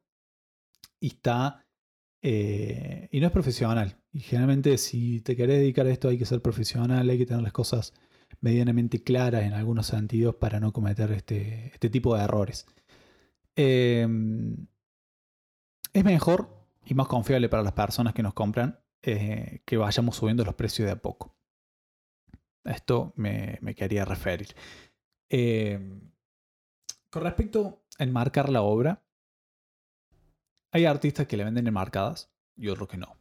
y 1.01 1.07
está. 1.09 1.65
Y 2.23 3.21
no 3.21 3.27
es 3.27 3.33
profesional. 3.33 3.97
Y 4.13 4.21
generalmente, 4.21 4.77
si 4.77 5.21
te 5.23 5.37
querés 5.37 5.61
dedicar 5.61 5.87
a 5.87 5.91
esto, 5.91 6.09
hay 6.09 6.19
que 6.19 6.27
ser 6.27 6.43
profesional, 6.43 7.09
hay 7.09 7.17
que 7.17 7.27
tener 7.27 7.43
las 7.43 7.53
cosas 7.53 7.95
medianamente 8.43 9.03
claras 9.03 9.45
en 9.45 9.55
algunos 9.55 9.87
sentidos 9.87 10.35
para 10.35 10.61
no 10.61 10.73
cometer 10.73 11.13
este, 11.13 11.69
este 11.73 11.89
tipo 11.89 12.15
de 12.15 12.25
errores. 12.25 12.67
Em, 13.57 14.67
es 15.93 16.05
mejor 16.05 16.49
y 16.85 16.95
más 16.95 17.09
confiable 17.09 17.49
para 17.49 17.63
las 17.63 17.73
personas 17.73 18.15
que 18.15 18.23
nos 18.23 18.35
compran 18.35 18.79
eh, 19.03 19.63
que 19.65 19.77
vayamos 19.77 20.17
subiendo 20.17 20.45
los 20.45 20.55
precios 20.55 20.87
de 20.87 20.93
a 20.93 20.97
poco 20.97 21.37
esto 22.67 23.13
me, 23.17 23.59
quería 23.77 24.05
referir. 24.05 24.55
Em, 25.29 26.01
con 27.11 27.23
respecto 27.23 27.85
a 27.99 28.05
enmarcar 28.05 28.49
la 28.49 28.63
obra, 28.63 29.03
hay 30.73 30.85
artistas 30.85 31.27
que 31.27 31.37
le 31.37 31.45
venden 31.45 31.67
enmarcadas 31.67 32.31
y 32.57 32.69
otros 32.69 32.89
que 32.89 32.99
no. 32.99 33.17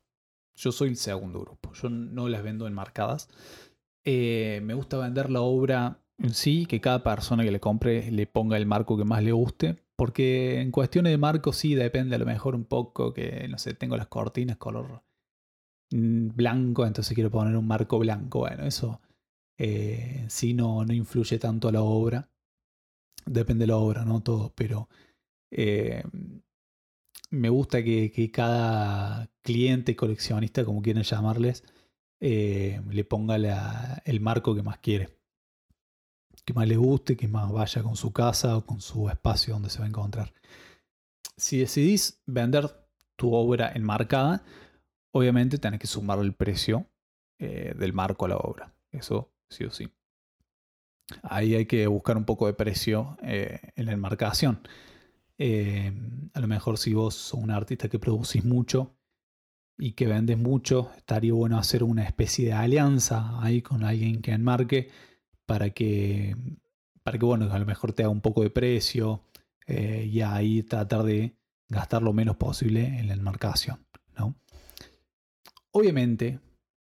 Yo 0.56 0.72
soy 0.72 0.90
el 0.90 0.98
segundo 0.98 1.42
grupo, 1.42 1.74
yo 1.74 1.90
no 1.90 2.28
las 2.30 2.44
vendo 2.44 2.68
enmarcadas. 2.68 3.30
Eh, 4.04 4.62
me 4.64 4.74
gusta 4.74 4.98
vender 4.98 5.30
la 5.30 5.42
obra 5.42 6.00
en 6.18 6.34
sí, 6.34 6.66
que 6.66 6.82
cada 6.82 7.04
persona 7.04 7.44
que 7.44 7.52
le 7.52 7.60
compre 7.60 8.12
le 8.12 8.28
ponga 8.28 8.58
el 8.58 8.66
marco 8.66 8.98
que 8.98 9.04
más 9.04 9.24
le 9.24 9.32
guste, 9.32 9.84
porque 9.96 10.62
en 10.62 10.72
cuestiones 10.72 11.12
de 11.12 11.18
marco 11.18 11.54
sí 11.54 11.76
depende 11.76 12.16
a 12.16 12.20
lo 12.20 12.26
mejor 12.26 12.56
un 12.56 12.66
poco 12.66 13.14
que, 13.14 13.48
no 13.50 13.58
sé, 13.58 13.74
tengo 13.74 13.98
las 13.98 14.08
cortinas 14.08 14.58
color 14.58 15.04
mm, 15.92 16.30
blanco, 16.36 16.86
entonces 16.86 17.14
quiero 17.16 17.32
poner 17.32 17.56
un 17.58 17.68
marco 17.68 18.00
blanco. 18.00 18.40
Bueno, 18.40 18.66
eso 18.66 19.02
eh, 19.58 20.26
si 20.30 20.54
no, 20.54 20.86
no 20.86 20.94
influye 20.94 21.40
tanto 21.40 21.68
a 21.68 21.72
la 21.72 21.82
obra. 21.82 22.30
Depende 23.26 23.64
de 23.64 23.68
la 23.68 23.78
obra, 23.78 24.06
no 24.06 24.22
todo, 24.22 24.54
pero 24.56 24.90
eh, 25.52 26.04
me 27.32 27.50
gusta 27.50 27.84
que, 27.84 28.32
cada 28.32 29.30
cliente, 29.42 29.96
coleccionista, 29.96 30.66
como 30.66 30.82
quieran 30.82 31.04
llamarles, 31.04 31.64
eh, 32.20 32.82
le 32.90 33.04
ponga 33.06 33.36
el 34.06 34.22
marco 34.22 34.56
que 34.56 34.64
más 34.64 34.80
quiere. 34.80 35.10
Que 36.46 36.54
más 36.54 36.68
le 36.68 36.78
guste, 36.78 37.18
que 37.18 37.28
más 37.28 37.52
vaya 37.52 37.84
con 37.84 37.96
su 37.96 38.14
casa 38.14 38.58
o 38.58 38.66
con 38.66 38.80
su 38.80 39.10
espacio 39.10 39.54
donde 39.54 39.70
se 39.70 39.80
va 39.80 39.86
a 39.86 39.90
encontrar. 39.90 40.34
Si 41.38 41.58
decidís 41.58 42.22
vender 42.26 42.70
tu 43.18 43.34
obra 43.34 43.72
enmarcada, 43.74 44.44
obviamente 45.12 45.58
tenés 45.58 45.80
que 45.80 45.88
sumar 45.88 46.20
el 46.20 46.34
precio 46.34 46.86
del 47.38 47.94
marco 47.94 48.26
a 48.26 48.30
la 48.30 48.38
obra. 48.38 48.74
Eso 48.92 49.34
sí 49.50 49.66
o 49.66 49.72
sí. 49.72 49.90
Ahí 51.22 51.56
hay 51.56 51.66
que 51.66 51.86
buscar 51.88 52.18
un 52.18 52.26
poco 52.26 52.48
de 52.48 52.54
precio 52.54 53.18
eh, 53.22 53.60
en 53.76 53.86
la 53.86 53.92
enmarcación. 53.92 54.60
Eh, 55.38 55.92
a 56.34 56.40
lo 56.40 56.48
mejor 56.48 56.78
si 56.78 56.94
vos 56.94 57.14
sos 57.14 57.42
un 57.42 57.52
artista 57.52 57.90
que 57.90 58.00
producís 58.00 58.44
mucho 58.44 58.96
y 59.78 59.92
que 59.92 60.08
vendes 60.08 60.38
mucho, 60.38 60.92
estaría 60.98 61.34
bueno 61.34 61.58
hacer 61.58 61.84
una 61.84 62.04
especie 62.04 62.46
de 62.46 62.54
alianza 62.54 63.42
ahí 63.42 63.62
con 63.62 63.84
alguien 63.84 64.22
que 64.22 64.32
enmarque 64.32 64.90
para 65.46 65.70
que, 65.72 66.36
para 67.04 67.18
que 67.18 67.26
bueno, 67.26 67.52
a 67.52 67.60
lo 67.60 67.66
mejor 67.66 67.94
te 67.94 68.04
haga 68.04 68.10
un 68.10 68.22
poco 68.22 68.42
de 68.42 68.50
precio 68.50 69.24
eh, 69.68 70.10
y 70.12 70.22
ahí 70.22 70.64
tratar 70.64 71.04
de 71.04 71.36
gastar 71.70 72.02
lo 72.02 72.14
menos 72.14 72.38
posible 72.38 72.86
en 72.86 73.08
la 73.08 73.14
enmarcación. 73.14 73.86
¿no? 74.18 74.36
Obviamente, 75.72 76.40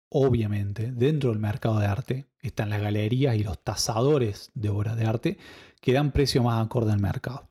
obviamente, 0.08 0.92
dentro 0.92 1.30
del 1.30 1.38
mercado 1.38 1.78
de 1.78 1.86
arte 1.86 2.28
están 2.40 2.70
las 2.70 2.80
galerías 2.80 3.36
y 3.36 3.42
los 3.44 3.62
tasadores 3.62 4.50
de 4.54 4.68
obras 4.70 4.96
de 4.96 5.06
arte 5.06 5.38
que 5.80 5.92
dan 5.92 6.12
precio 6.12 6.42
más 6.42 6.64
acorde 6.64 6.92
al 6.92 7.00
mercado. 7.00 7.50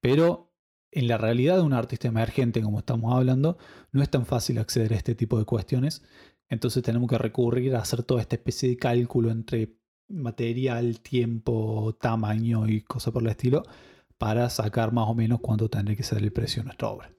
Pero 0.00 0.50
en 0.92 1.06
la 1.08 1.18
realidad 1.18 1.56
de 1.56 1.62
un 1.62 1.72
artista 1.72 2.08
emergente, 2.08 2.62
como 2.62 2.78
estamos 2.78 3.14
hablando, 3.14 3.58
no 3.92 4.02
es 4.02 4.10
tan 4.10 4.26
fácil 4.26 4.58
acceder 4.58 4.92
a 4.92 4.96
este 4.96 5.14
tipo 5.14 5.38
de 5.38 5.44
cuestiones. 5.44 6.02
Entonces 6.48 6.82
tenemos 6.82 7.08
que 7.08 7.18
recurrir 7.18 7.76
a 7.76 7.80
hacer 7.80 8.02
toda 8.02 8.20
esta 8.20 8.36
especie 8.36 8.68
de 8.68 8.76
cálculo 8.76 9.30
entre 9.30 9.76
material, 10.10 11.00
tiempo, 11.00 11.96
tamaño 12.00 12.68
y 12.68 12.82
cosas 12.82 13.12
por 13.12 13.22
el 13.22 13.30
estilo 13.30 13.62
para 14.18 14.50
sacar 14.50 14.92
más 14.92 15.08
o 15.08 15.14
menos 15.14 15.40
cuánto 15.40 15.70
tendría 15.70 15.96
que 15.96 16.02
ser 16.02 16.18
el 16.18 16.32
precio 16.32 16.60
de 16.60 16.66
nuestra 16.66 16.88
obra. 16.88 17.10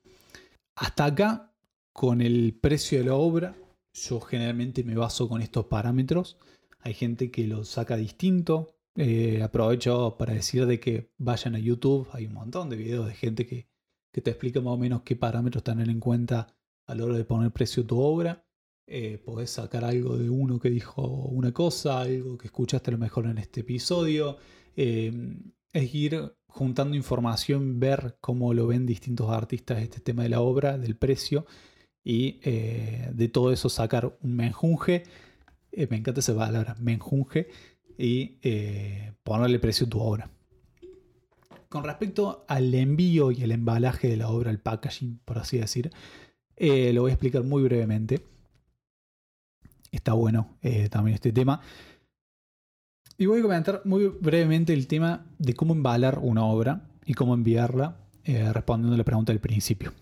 Hasta 0.76 1.06
acá, 1.06 1.54
con 1.94 2.22
el 2.22 2.54
precio 2.54 3.00
de 3.00 3.06
la 3.06 3.16
obra, 3.16 3.56
yo 3.94 4.20
generalmente 4.22 4.84
me 4.84 4.96
baso 4.96 5.28
con 5.28 5.42
estos 5.42 5.66
parámetros. 5.66 6.38
Hay 6.80 6.94
gente 6.94 7.32
que 7.32 7.48
lo 7.48 7.64
saca 7.64 7.96
distinto. 7.98 8.76
Eh, 8.96 9.42
aprovecho 9.42 10.16
para 10.18 10.34
decir 10.34 10.66
de 10.66 10.80
que 10.80 11.12
vayan 11.18 11.56
a 11.56 11.60
YouTube. 11.60 12.08
Hay 12.14 12.26
un 12.26 12.34
montón 12.34 12.70
de 12.70 12.76
videos 12.76 13.08
de 13.08 13.14
gente 13.14 13.46
que, 13.46 13.70
te 14.12 14.30
explica 14.30 14.60
más 14.60 14.74
o 14.74 14.78
menos 14.78 15.04
qué 15.04 15.16
parámetros 15.16 15.64
tener 15.64 15.90
en 15.90 16.00
cuenta 16.00 16.54
a 16.86 16.96
la 16.96 17.06
hora 17.06 17.16
de 17.16 17.24
poner 17.24 17.52
precio 17.52 17.84
a 17.84 17.88
tu 17.88 18.00
obra. 18.00 18.46
Eh, 18.94 19.18
podés 19.24 19.52
sacar 19.52 19.86
algo 19.86 20.18
de 20.18 20.30
uno 20.30 20.60
que 20.60 20.70
dijo 20.70 21.02
una 21.08 21.54
cosa, 21.54 22.02
algo 22.02 22.38
que 22.38 22.48
escuchaste 22.48 22.92
a 22.92 22.94
lo 22.94 22.98
mejor 22.98 23.26
en 23.26 23.38
este 23.38 23.62
episodio. 23.62 24.38
Eh, 24.76 25.12
es 25.74 25.96
ir 25.96 26.34
juntando 26.48 26.96
información, 26.98 27.80
ver 27.80 28.18
cómo 28.20 28.54
lo 28.54 28.68
ven 28.68 28.86
distintos 28.86 29.30
artistas 29.30 29.82
este 29.82 30.02
tema 30.02 30.24
de 30.24 30.30
la 30.30 30.42
obra, 30.42 30.78
del 30.78 30.98
precio 30.98 31.46
y 32.04 32.40
eh, 32.44 33.10
de 33.14 33.28
todo 33.30 33.52
eso 33.52 33.70
sacar 33.70 34.18
un 34.22 34.36
menjunje, 34.36 35.04
eh, 35.72 35.88
me 35.90 35.98
encanta 35.98 36.20
esa 36.20 36.36
palabra, 36.36 36.76
menjunje, 36.80 37.48
y 37.98 38.40
eh, 38.42 39.14
ponerle 39.24 39.60
precio 39.60 39.86
a 39.86 39.90
tu 39.90 40.00
obra. 40.00 40.30
Con 41.70 41.84
respecto 41.84 42.44
al 42.48 42.74
envío 42.74 43.32
y 43.32 43.44
el 43.44 43.52
embalaje 43.52 44.10
de 44.10 44.18
la 44.18 44.30
obra, 44.30 44.52
el 44.52 44.60
packaging, 44.60 45.20
por 45.24 45.38
así 45.38 45.58
decir, 45.58 45.92
lo 46.58 47.02
voy 47.02 47.12
a 47.12 47.14
explicar 47.14 47.44
muy 47.44 47.64
brevemente. 47.64 48.26
Está 49.92 50.14
bueno 50.14 50.58
también 50.90 51.16
este 51.16 51.32
tema. 51.34 51.62
Y 53.18 53.26
voy 53.26 53.40
a 53.40 53.44
comentar 53.44 53.82
muy 53.86 54.08
brevemente 54.08 54.74
el 54.74 54.88
tema 54.88 55.26
de 55.38 55.54
cómo 55.54 55.74
embalar 55.74 56.20
una 56.20 56.46
obra 56.46 56.90
y 57.06 57.14
cómo 57.14 57.34
enviarla, 57.34 57.98
respondiendo 58.24 58.96
a 58.96 58.98
la 58.98 59.04
pregunta 59.04 59.34
del 59.34 59.42
principio. 59.42 59.94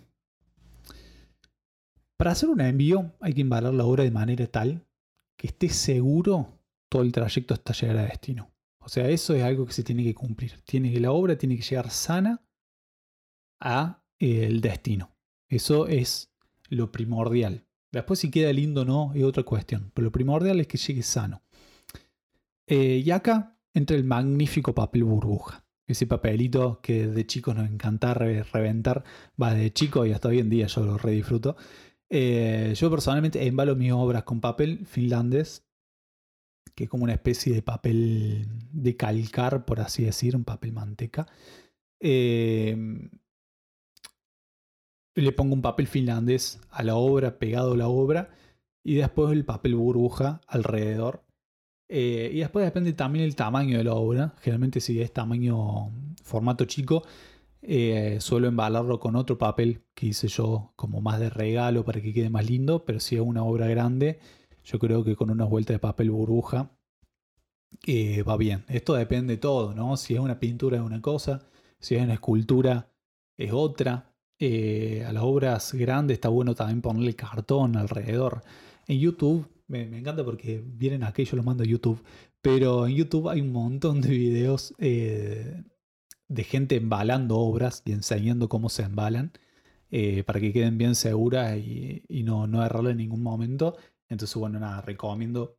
Para 2.18 2.32
hacer 2.32 2.50
un 2.50 2.62
envío 2.62 3.14
hay 3.22 3.34
que 3.34 3.42
embalar 3.42 3.74
la 3.74 3.86
obra 3.86 4.04
de 4.04 4.12
manera 4.12 4.46
tal 4.48 4.86
que 5.38 5.48
esté 5.48 5.70
seguro 5.70 6.60
todo 6.90 7.04
el 7.04 7.14
trayecto 7.14 7.54
hasta 7.54 7.72
llegar 7.72 7.98
a 7.98 8.04
destino. 8.04 8.52
O 8.80 8.90
sea, 8.90 9.08
eso 9.08 9.34
es 9.36 9.44
algo 9.44 9.66
que 9.66 9.72
se 9.72 9.84
tiene 9.84 10.04
que 10.04 10.14
cumplir. 10.14 10.60
Tiene 10.66 10.92
que 10.92 11.00
la 11.00 11.12
obra 11.12 11.38
tiene 11.38 11.56
que 11.56 11.62
llegar 11.62 11.90
sana 11.92 12.42
a 13.62 14.04
eh, 14.20 14.46
el 14.46 14.60
destino. 14.60 15.16
Eso 15.48 15.88
es 15.88 16.34
lo 16.68 16.92
primordial. 16.92 17.66
Después 17.92 18.20
si 18.20 18.30
queda 18.30 18.54
lindo 18.54 18.82
o 18.82 18.86
no 18.86 19.14
es 19.16 19.24
otra 19.24 19.44
cuestión. 19.44 19.92
Pero 19.94 20.06
lo 20.06 20.12
primordial 20.12 20.60
es 20.60 20.68
que 20.68 20.78
llegue 20.78 21.04
sano. 21.04 21.42
Eh, 22.68 23.02
y 23.04 23.12
acá 23.12 23.58
entra 23.74 23.98
el 23.98 24.04
magnífico 24.04 24.76
papel 24.76 25.04
burbuja. 25.04 25.66
Ese 25.88 26.06
papelito 26.06 26.82
que 26.82 27.08
de 27.08 27.26
chicos 27.26 27.56
nos 27.56 27.68
encanta 27.68 28.14
reventar. 28.14 29.04
Va 29.42 29.54
de 29.54 29.74
chico 29.74 30.06
y 30.06 30.12
hasta 30.12 30.28
hoy 30.28 30.40
en 30.40 30.50
día 30.50 30.68
yo 30.68 30.86
lo 30.86 30.98
redisfruto. 30.98 31.56
Eh, 32.12 32.74
yo 32.76 32.90
personalmente 32.92 33.46
embalo 33.46 33.76
mis 33.76 33.92
obras 33.92 34.24
con 34.24 34.40
papel 34.40 34.86
finlandés, 34.86 35.66
que 36.76 36.84
es 36.84 36.90
como 36.90 37.04
una 37.04 37.14
especie 37.14 37.54
de 37.54 37.62
papel 37.62 38.48
de 38.72 38.96
calcar, 38.96 39.66
por 39.66 39.80
así 39.80 40.04
decir, 40.04 40.36
un 40.36 40.44
papel 40.44 40.74
manteca. 40.74 41.28
Eh, 42.00 42.78
le 45.22 45.32
pongo 45.32 45.54
un 45.54 45.62
papel 45.62 45.88
finlandés 45.88 46.60
a 46.72 46.84
la 46.84 46.96
obra, 46.96 47.40
pegado 47.40 47.74
a 47.74 47.78
la 47.78 47.88
obra, 47.88 48.30
y 48.84 48.96
después 48.96 49.32
el 49.32 49.46
papel 49.46 49.76
burbuja 49.76 50.42
alrededor. 50.48 51.24
Eh, 51.90 52.30
y 52.34 52.40
después 52.40 52.66
depende 52.66 52.94
también 52.94 53.26
el 53.26 53.36
tamaño 53.36 53.78
de 53.78 53.84
la 53.84 53.94
obra. 53.94 54.36
Generalmente 54.42 54.80
si 54.80 55.02
es 55.02 55.12
tamaño 55.12 55.92
formato 56.24 56.66
chico, 56.66 57.04
eh, 57.62 58.18
suelo 58.22 58.48
embalarlo 58.48 59.00
con 59.00 59.16
otro 59.16 59.38
papel 59.38 59.84
que 59.94 60.08
hice 60.08 60.28
yo 60.28 60.72
como 60.76 61.02
más 61.02 61.20
de 61.20 61.30
regalo 61.30 61.84
para 61.84 62.02
que 62.02 62.14
quede 62.14 62.30
más 62.30 62.46
lindo, 62.46 62.86
pero 62.86 63.00
si 63.00 63.16
es 63.16 63.22
una 63.22 63.44
obra 63.44 63.68
grande, 63.68 64.20
yo 64.64 64.80
creo 64.80 65.04
que 65.04 65.16
con 65.16 65.30
una 65.30 65.46
vuelta 65.46 65.74
de 65.74 65.80
papel 65.80 66.12
burbuja 66.12 66.72
eh, 67.86 68.24
va 68.24 68.38
bien. 68.38 68.66
Esto 68.68 68.94
depende 68.94 69.34
de 69.36 69.38
todo, 69.40 69.74
¿no? 69.74 69.98
Si 69.98 70.14
es 70.14 70.20
una 70.20 70.40
pintura 70.40 70.78
es 70.78 70.84
una 70.84 71.02
cosa, 71.02 71.48
si 71.80 71.96
es 71.96 72.04
una 72.04 72.14
escultura 72.14 72.92
es 73.38 73.52
otra. 73.54 74.09
Eh, 74.40 75.04
a 75.06 75.14
las 75.14 75.24
obras 75.24 75.74
grandes 75.74 76.16
está 76.16 76.30
bueno 76.30 76.56
también 76.56 76.82
ponerle 76.82 77.16
cartón 77.16 77.76
alrededor. 77.76 78.42
En 78.88 79.00
YouTube, 79.00 79.48
me, 79.68 79.82
encanta 79.84 80.24
porque 80.24 80.64
vienen 80.66 81.04
aquí, 81.04 81.26
yo 81.26 81.38
lo 81.38 81.44
mando 81.44 81.64
a 81.64 81.68
YouTube, 81.68 82.02
pero 82.42 82.88
en 82.88 82.96
YouTube 82.96 83.30
hay 83.30 83.42
un 83.42 83.52
montón 83.52 84.02
de 84.02 84.10
videos 84.10 84.74
de 84.78 86.44
gente 86.44 86.76
embalando 86.78 87.38
obras 87.38 87.82
y 87.86 87.92
enseñando 87.92 88.48
cómo 88.48 88.70
se 88.70 88.84
embalan 88.84 89.34
eh, 89.92 90.24
para 90.24 90.40
que 90.40 90.54
queden 90.54 90.78
bien 90.78 90.94
seguras 90.96 91.58
y, 91.58 92.04
no, 92.24 92.46
no 92.48 92.64
errarlo 92.64 92.92
en 92.92 92.98
ningún 92.98 93.24
momento. 93.24 93.76
Entonces, 94.08 94.36
bueno, 94.38 94.60
nada, 94.60 94.82
recomiendo 94.82 95.58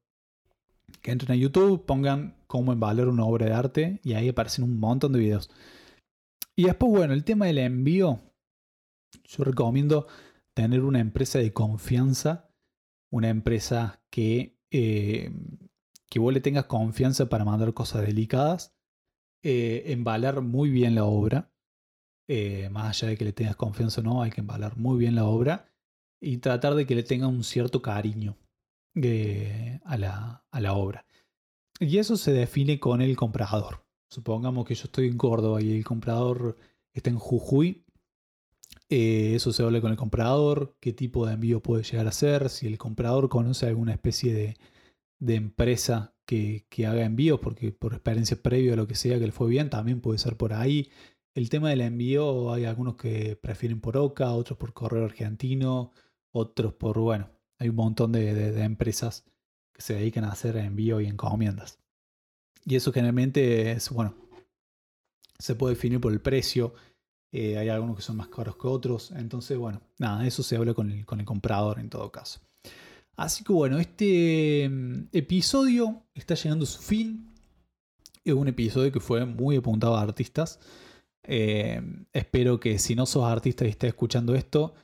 que 1.02 1.10
entren 1.10 1.32
a 1.32 1.36
YouTube, 1.36 1.84
pongan 1.84 2.36
cómo 2.46 2.72
embalar 2.72 3.08
una 3.08 3.24
obra 3.24 3.46
de 3.46 3.52
arte 3.52 4.00
y 4.04 4.14
ahí 4.14 4.28
aparecen 4.28 4.64
un 4.64 4.78
montón 4.78 5.12
de 5.12 5.18
videos. 5.18 5.50
Y 6.54 6.64
después, 6.64 6.92
bueno, 6.92 7.12
el 7.12 7.24
tema 7.24 7.46
del 7.46 7.58
envío, 7.58 8.20
yo 9.24 9.44
recomiendo 9.44 10.06
tener 10.54 10.82
una 10.82 11.00
empresa 11.00 11.38
de 11.38 11.52
confianza, 11.52 12.50
una 13.10 13.28
empresa 13.28 14.02
que, 14.10 14.58
eh, 14.70 15.32
que 16.08 16.18
vos 16.18 16.32
le 16.32 16.40
tengas 16.40 16.66
confianza 16.66 17.28
para 17.28 17.44
mandar 17.44 17.72
cosas 17.74 18.06
delicadas 18.06 18.74
eh, 19.42 19.84
embalar 19.92 20.42
muy 20.42 20.70
bien 20.70 20.94
la 20.94 21.04
obra. 21.04 21.50
Eh, 22.28 22.68
más 22.70 22.88
allá 22.88 23.10
de 23.10 23.16
que 23.16 23.24
le 23.24 23.32
tengas 23.32 23.56
confianza 23.56 24.00
o 24.00 24.04
no, 24.04 24.22
hay 24.22 24.30
que 24.30 24.40
embalar 24.40 24.76
muy 24.76 24.98
bien 24.98 25.14
la 25.14 25.24
obra 25.24 25.72
y 26.20 26.36
tratar 26.38 26.74
de 26.74 26.86
que 26.86 26.94
le 26.94 27.02
tenga 27.02 27.26
un 27.26 27.42
cierto 27.42 27.82
cariño 27.82 28.36
a, 29.84 29.96
la, 29.96 30.44
a, 30.50 30.60
la, 30.60 30.74
obra. 30.74 31.06
Y 31.80 31.98
eso 31.98 32.16
se 32.16 32.32
define 32.32 32.78
con 32.78 33.00
el 33.00 33.16
comprador. 33.16 33.84
Supongamos 34.10 34.66
que 34.66 34.74
yo 34.74 34.84
estoy 34.84 35.08
en 35.08 35.16
Córdoba 35.16 35.62
y 35.62 35.76
el 35.76 35.84
comprador 35.84 36.56
está 36.92 37.10
en 37.10 37.18
Jujuy. 37.18 37.84
Eso 38.90 39.52
se 39.52 39.62
habla 39.62 39.80
con 39.80 39.92
el 39.92 39.96
comprador, 39.96 40.76
qué 40.80 40.92
tipo 40.92 41.26
de 41.26 41.34
envío 41.34 41.62
puede 41.62 41.84
llegar 41.84 42.06
a 42.08 42.12
ser, 42.12 42.48
si 42.50 42.66
el 42.66 42.78
comprador 42.78 43.28
conoce 43.28 43.66
alguna 43.66 43.92
especie 43.92 44.34
de, 44.34 44.56
de 45.20 45.34
empresa 45.36 46.14
que, 46.26 46.86
haga 46.86 47.04
envíos, 47.04 47.40
porque 47.40 47.72
por 47.72 47.92
experiencia 47.92 48.40
previa 48.40 48.74
o 48.74 48.76
lo 48.76 48.86
que 48.86 48.94
sea 48.94 49.18
que 49.18 49.26
le 49.26 49.32
fue 49.32 49.48
bien, 49.48 49.70
también 49.70 50.00
puede 50.00 50.18
ser 50.18 50.36
por 50.36 50.52
ahí. 50.52 50.90
El 51.34 51.50
tema 51.50 51.70
del 51.70 51.80
envío, 51.80 52.52
hay 52.52 52.64
algunos 52.64 52.96
que 52.96 53.36
prefieren 53.36 53.80
por 53.80 53.96
OCA, 53.96 54.32
otros 54.32 54.58
por 54.58 54.72
correo 54.72 55.04
argentino, 55.04 55.92
otros 56.32 56.74
por, 56.74 56.98
bueno, 56.98 57.30
hay 57.58 57.68
un 57.68 57.76
montón 57.76 58.12
de, 58.12 58.62
empresas 58.62 59.24
que 59.72 59.82
se 59.82 59.94
dedican 59.94 60.24
a 60.24 60.32
hacer 60.32 60.56
envío 60.56 61.00
y 61.00 61.06
encomiendas. 61.06 61.78
Y 62.64 62.76
eso 62.76 62.92
generalmente 62.92 63.72
es, 63.72 63.90
bueno, 63.90 64.14
se 65.38 65.54
puede 65.54 65.74
definir 65.74 66.00
por 66.00 66.12
el 66.12 66.20
precio. 66.20 66.74
Eh, 67.32 67.58
hay 67.58 67.68
algunos 67.68 67.96
que 67.96 68.02
son 68.02 68.16
más 68.16 68.28
caros 68.28 68.56
que 68.56 68.66
otros. 68.66 69.12
Entonces, 69.12 69.56
bueno, 69.56 69.80
nada, 69.98 70.26
eso 70.26 70.42
se 70.42 70.56
habla 70.56 70.74
con 70.74 70.90
el, 70.90 71.06
con 71.06 71.20
el 71.20 71.26
comprador 71.26 71.78
en 71.78 71.88
todo 71.88 72.10
caso. 72.10 72.40
Así 73.16 73.44
que 73.44 73.52
bueno, 73.52 73.78
este 73.78 74.68
mm, 74.68 75.08
episodio 75.12 76.02
está 76.14 76.34
llegando 76.34 76.64
a 76.64 76.68
su 76.68 76.80
fin. 76.80 77.34
Es 78.24 78.34
un 78.34 78.48
episodio 78.48 78.90
que 78.92 79.00
fue 79.00 79.24
muy 79.26 79.56
apuntado 79.56 79.96
a 79.96 80.02
artistas. 80.02 80.58
Eh, 81.24 81.82
espero 82.12 82.58
que 82.58 82.78
si 82.78 82.94
no 82.94 83.06
sos 83.06 83.24
artista 83.24 83.64
y 83.64 83.68
estás 83.68 83.88
escuchando 83.88 84.34
esto, 84.34 84.74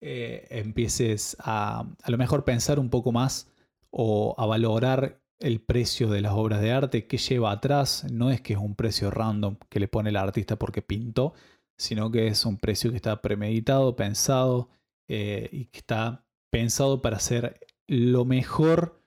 eh, 0.00 0.46
empieces 0.50 1.36
a 1.38 1.86
a 2.02 2.10
lo 2.10 2.18
mejor 2.18 2.44
pensar 2.44 2.78
un 2.80 2.90
poco 2.90 3.12
más 3.12 3.52
o 3.90 4.34
a 4.38 4.46
valorar 4.46 5.20
el 5.38 5.60
precio 5.60 6.08
de 6.08 6.20
las 6.20 6.32
obras 6.32 6.60
de 6.60 6.72
arte, 6.72 7.06
que 7.06 7.18
lleva 7.18 7.52
atrás. 7.52 8.06
No 8.10 8.30
es 8.30 8.40
que 8.40 8.54
es 8.54 8.58
un 8.58 8.74
precio 8.74 9.10
random 9.10 9.56
que 9.68 9.80
le 9.80 9.88
pone 9.88 10.10
el 10.10 10.16
artista 10.16 10.56
porque 10.56 10.82
pintó, 10.82 11.34
sino 11.78 12.10
que 12.10 12.28
es 12.28 12.44
un 12.46 12.58
precio 12.58 12.90
que 12.90 12.96
está 12.96 13.20
premeditado, 13.22 13.96
pensado 13.96 14.68
eh, 15.08 15.48
y 15.52 15.66
que 15.66 15.78
está 15.78 16.24
pensado 16.50 17.02
para 17.02 17.18
ser 17.18 17.60
lo 17.88 18.24
mejor 18.24 19.02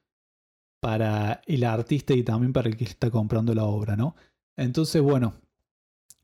para 0.81 1.41
el 1.47 1.63
artista 1.63 2.13
y 2.13 2.23
también 2.23 2.53
para 2.53 2.69
el 2.69 2.77
que 2.77 2.83
está 2.83 3.09
comprando 3.09 3.55
la 3.55 3.63
obra, 3.63 3.95
¿no? 3.95 4.15
Entonces, 4.57 5.01
bueno, 5.01 5.33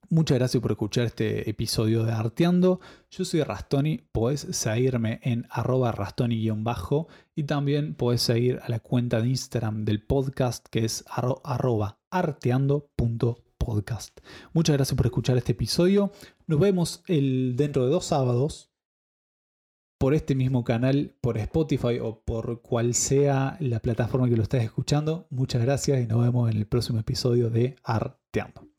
muchas 0.09 0.37
gracias 0.37 0.61
por 0.61 0.71
escuchar 0.71 1.05
este 1.05 1.49
episodio 1.49 2.03
de 2.03 2.11
Arteando. 2.11 2.79
Yo 3.09 3.25
soy 3.25 3.41
Rastoni, 3.41 4.01
podés 4.11 4.41
seguirme 4.51 5.19
en 5.23 5.47
arroba 5.49 5.91
rastoni-bajo 5.91 7.07
y 7.35 7.43
también 7.43 7.95
podés 7.95 8.21
seguir 8.21 8.59
a 8.61 8.69
la 8.69 8.79
cuenta 8.79 9.21
de 9.21 9.29
Instagram 9.29 9.83
del 9.83 10.05
podcast 10.05 10.67
que 10.69 10.85
es 10.85 11.05
arroba 11.07 11.99
arteando.podcast. 13.61 14.19
Muchas 14.53 14.75
gracias 14.75 14.95
por 14.95 15.05
escuchar 15.05 15.37
este 15.37 15.53
episodio. 15.53 16.11
Nos 16.47 16.59
vemos 16.59 17.03
el, 17.07 17.55
dentro 17.55 17.85
de 17.85 17.91
dos 17.91 18.05
sábados 18.05 18.71
por 19.97 20.15
este 20.15 20.33
mismo 20.33 20.63
canal, 20.63 21.15
por 21.21 21.37
Spotify 21.37 21.99
o 22.01 22.23
por 22.23 22.61
cual 22.61 22.95
sea 22.95 23.57
la 23.59 23.79
plataforma 23.79 24.27
que 24.27 24.35
lo 24.35 24.43
estés 24.43 24.63
escuchando. 24.63 25.27
Muchas 25.29 25.61
gracias 25.61 26.01
y 26.01 26.07
nos 26.07 26.21
vemos 26.21 26.49
en 26.49 26.57
el 26.57 26.65
próximo 26.65 26.99
episodio 26.99 27.49
de 27.49 27.75
Arteando. 27.83 28.70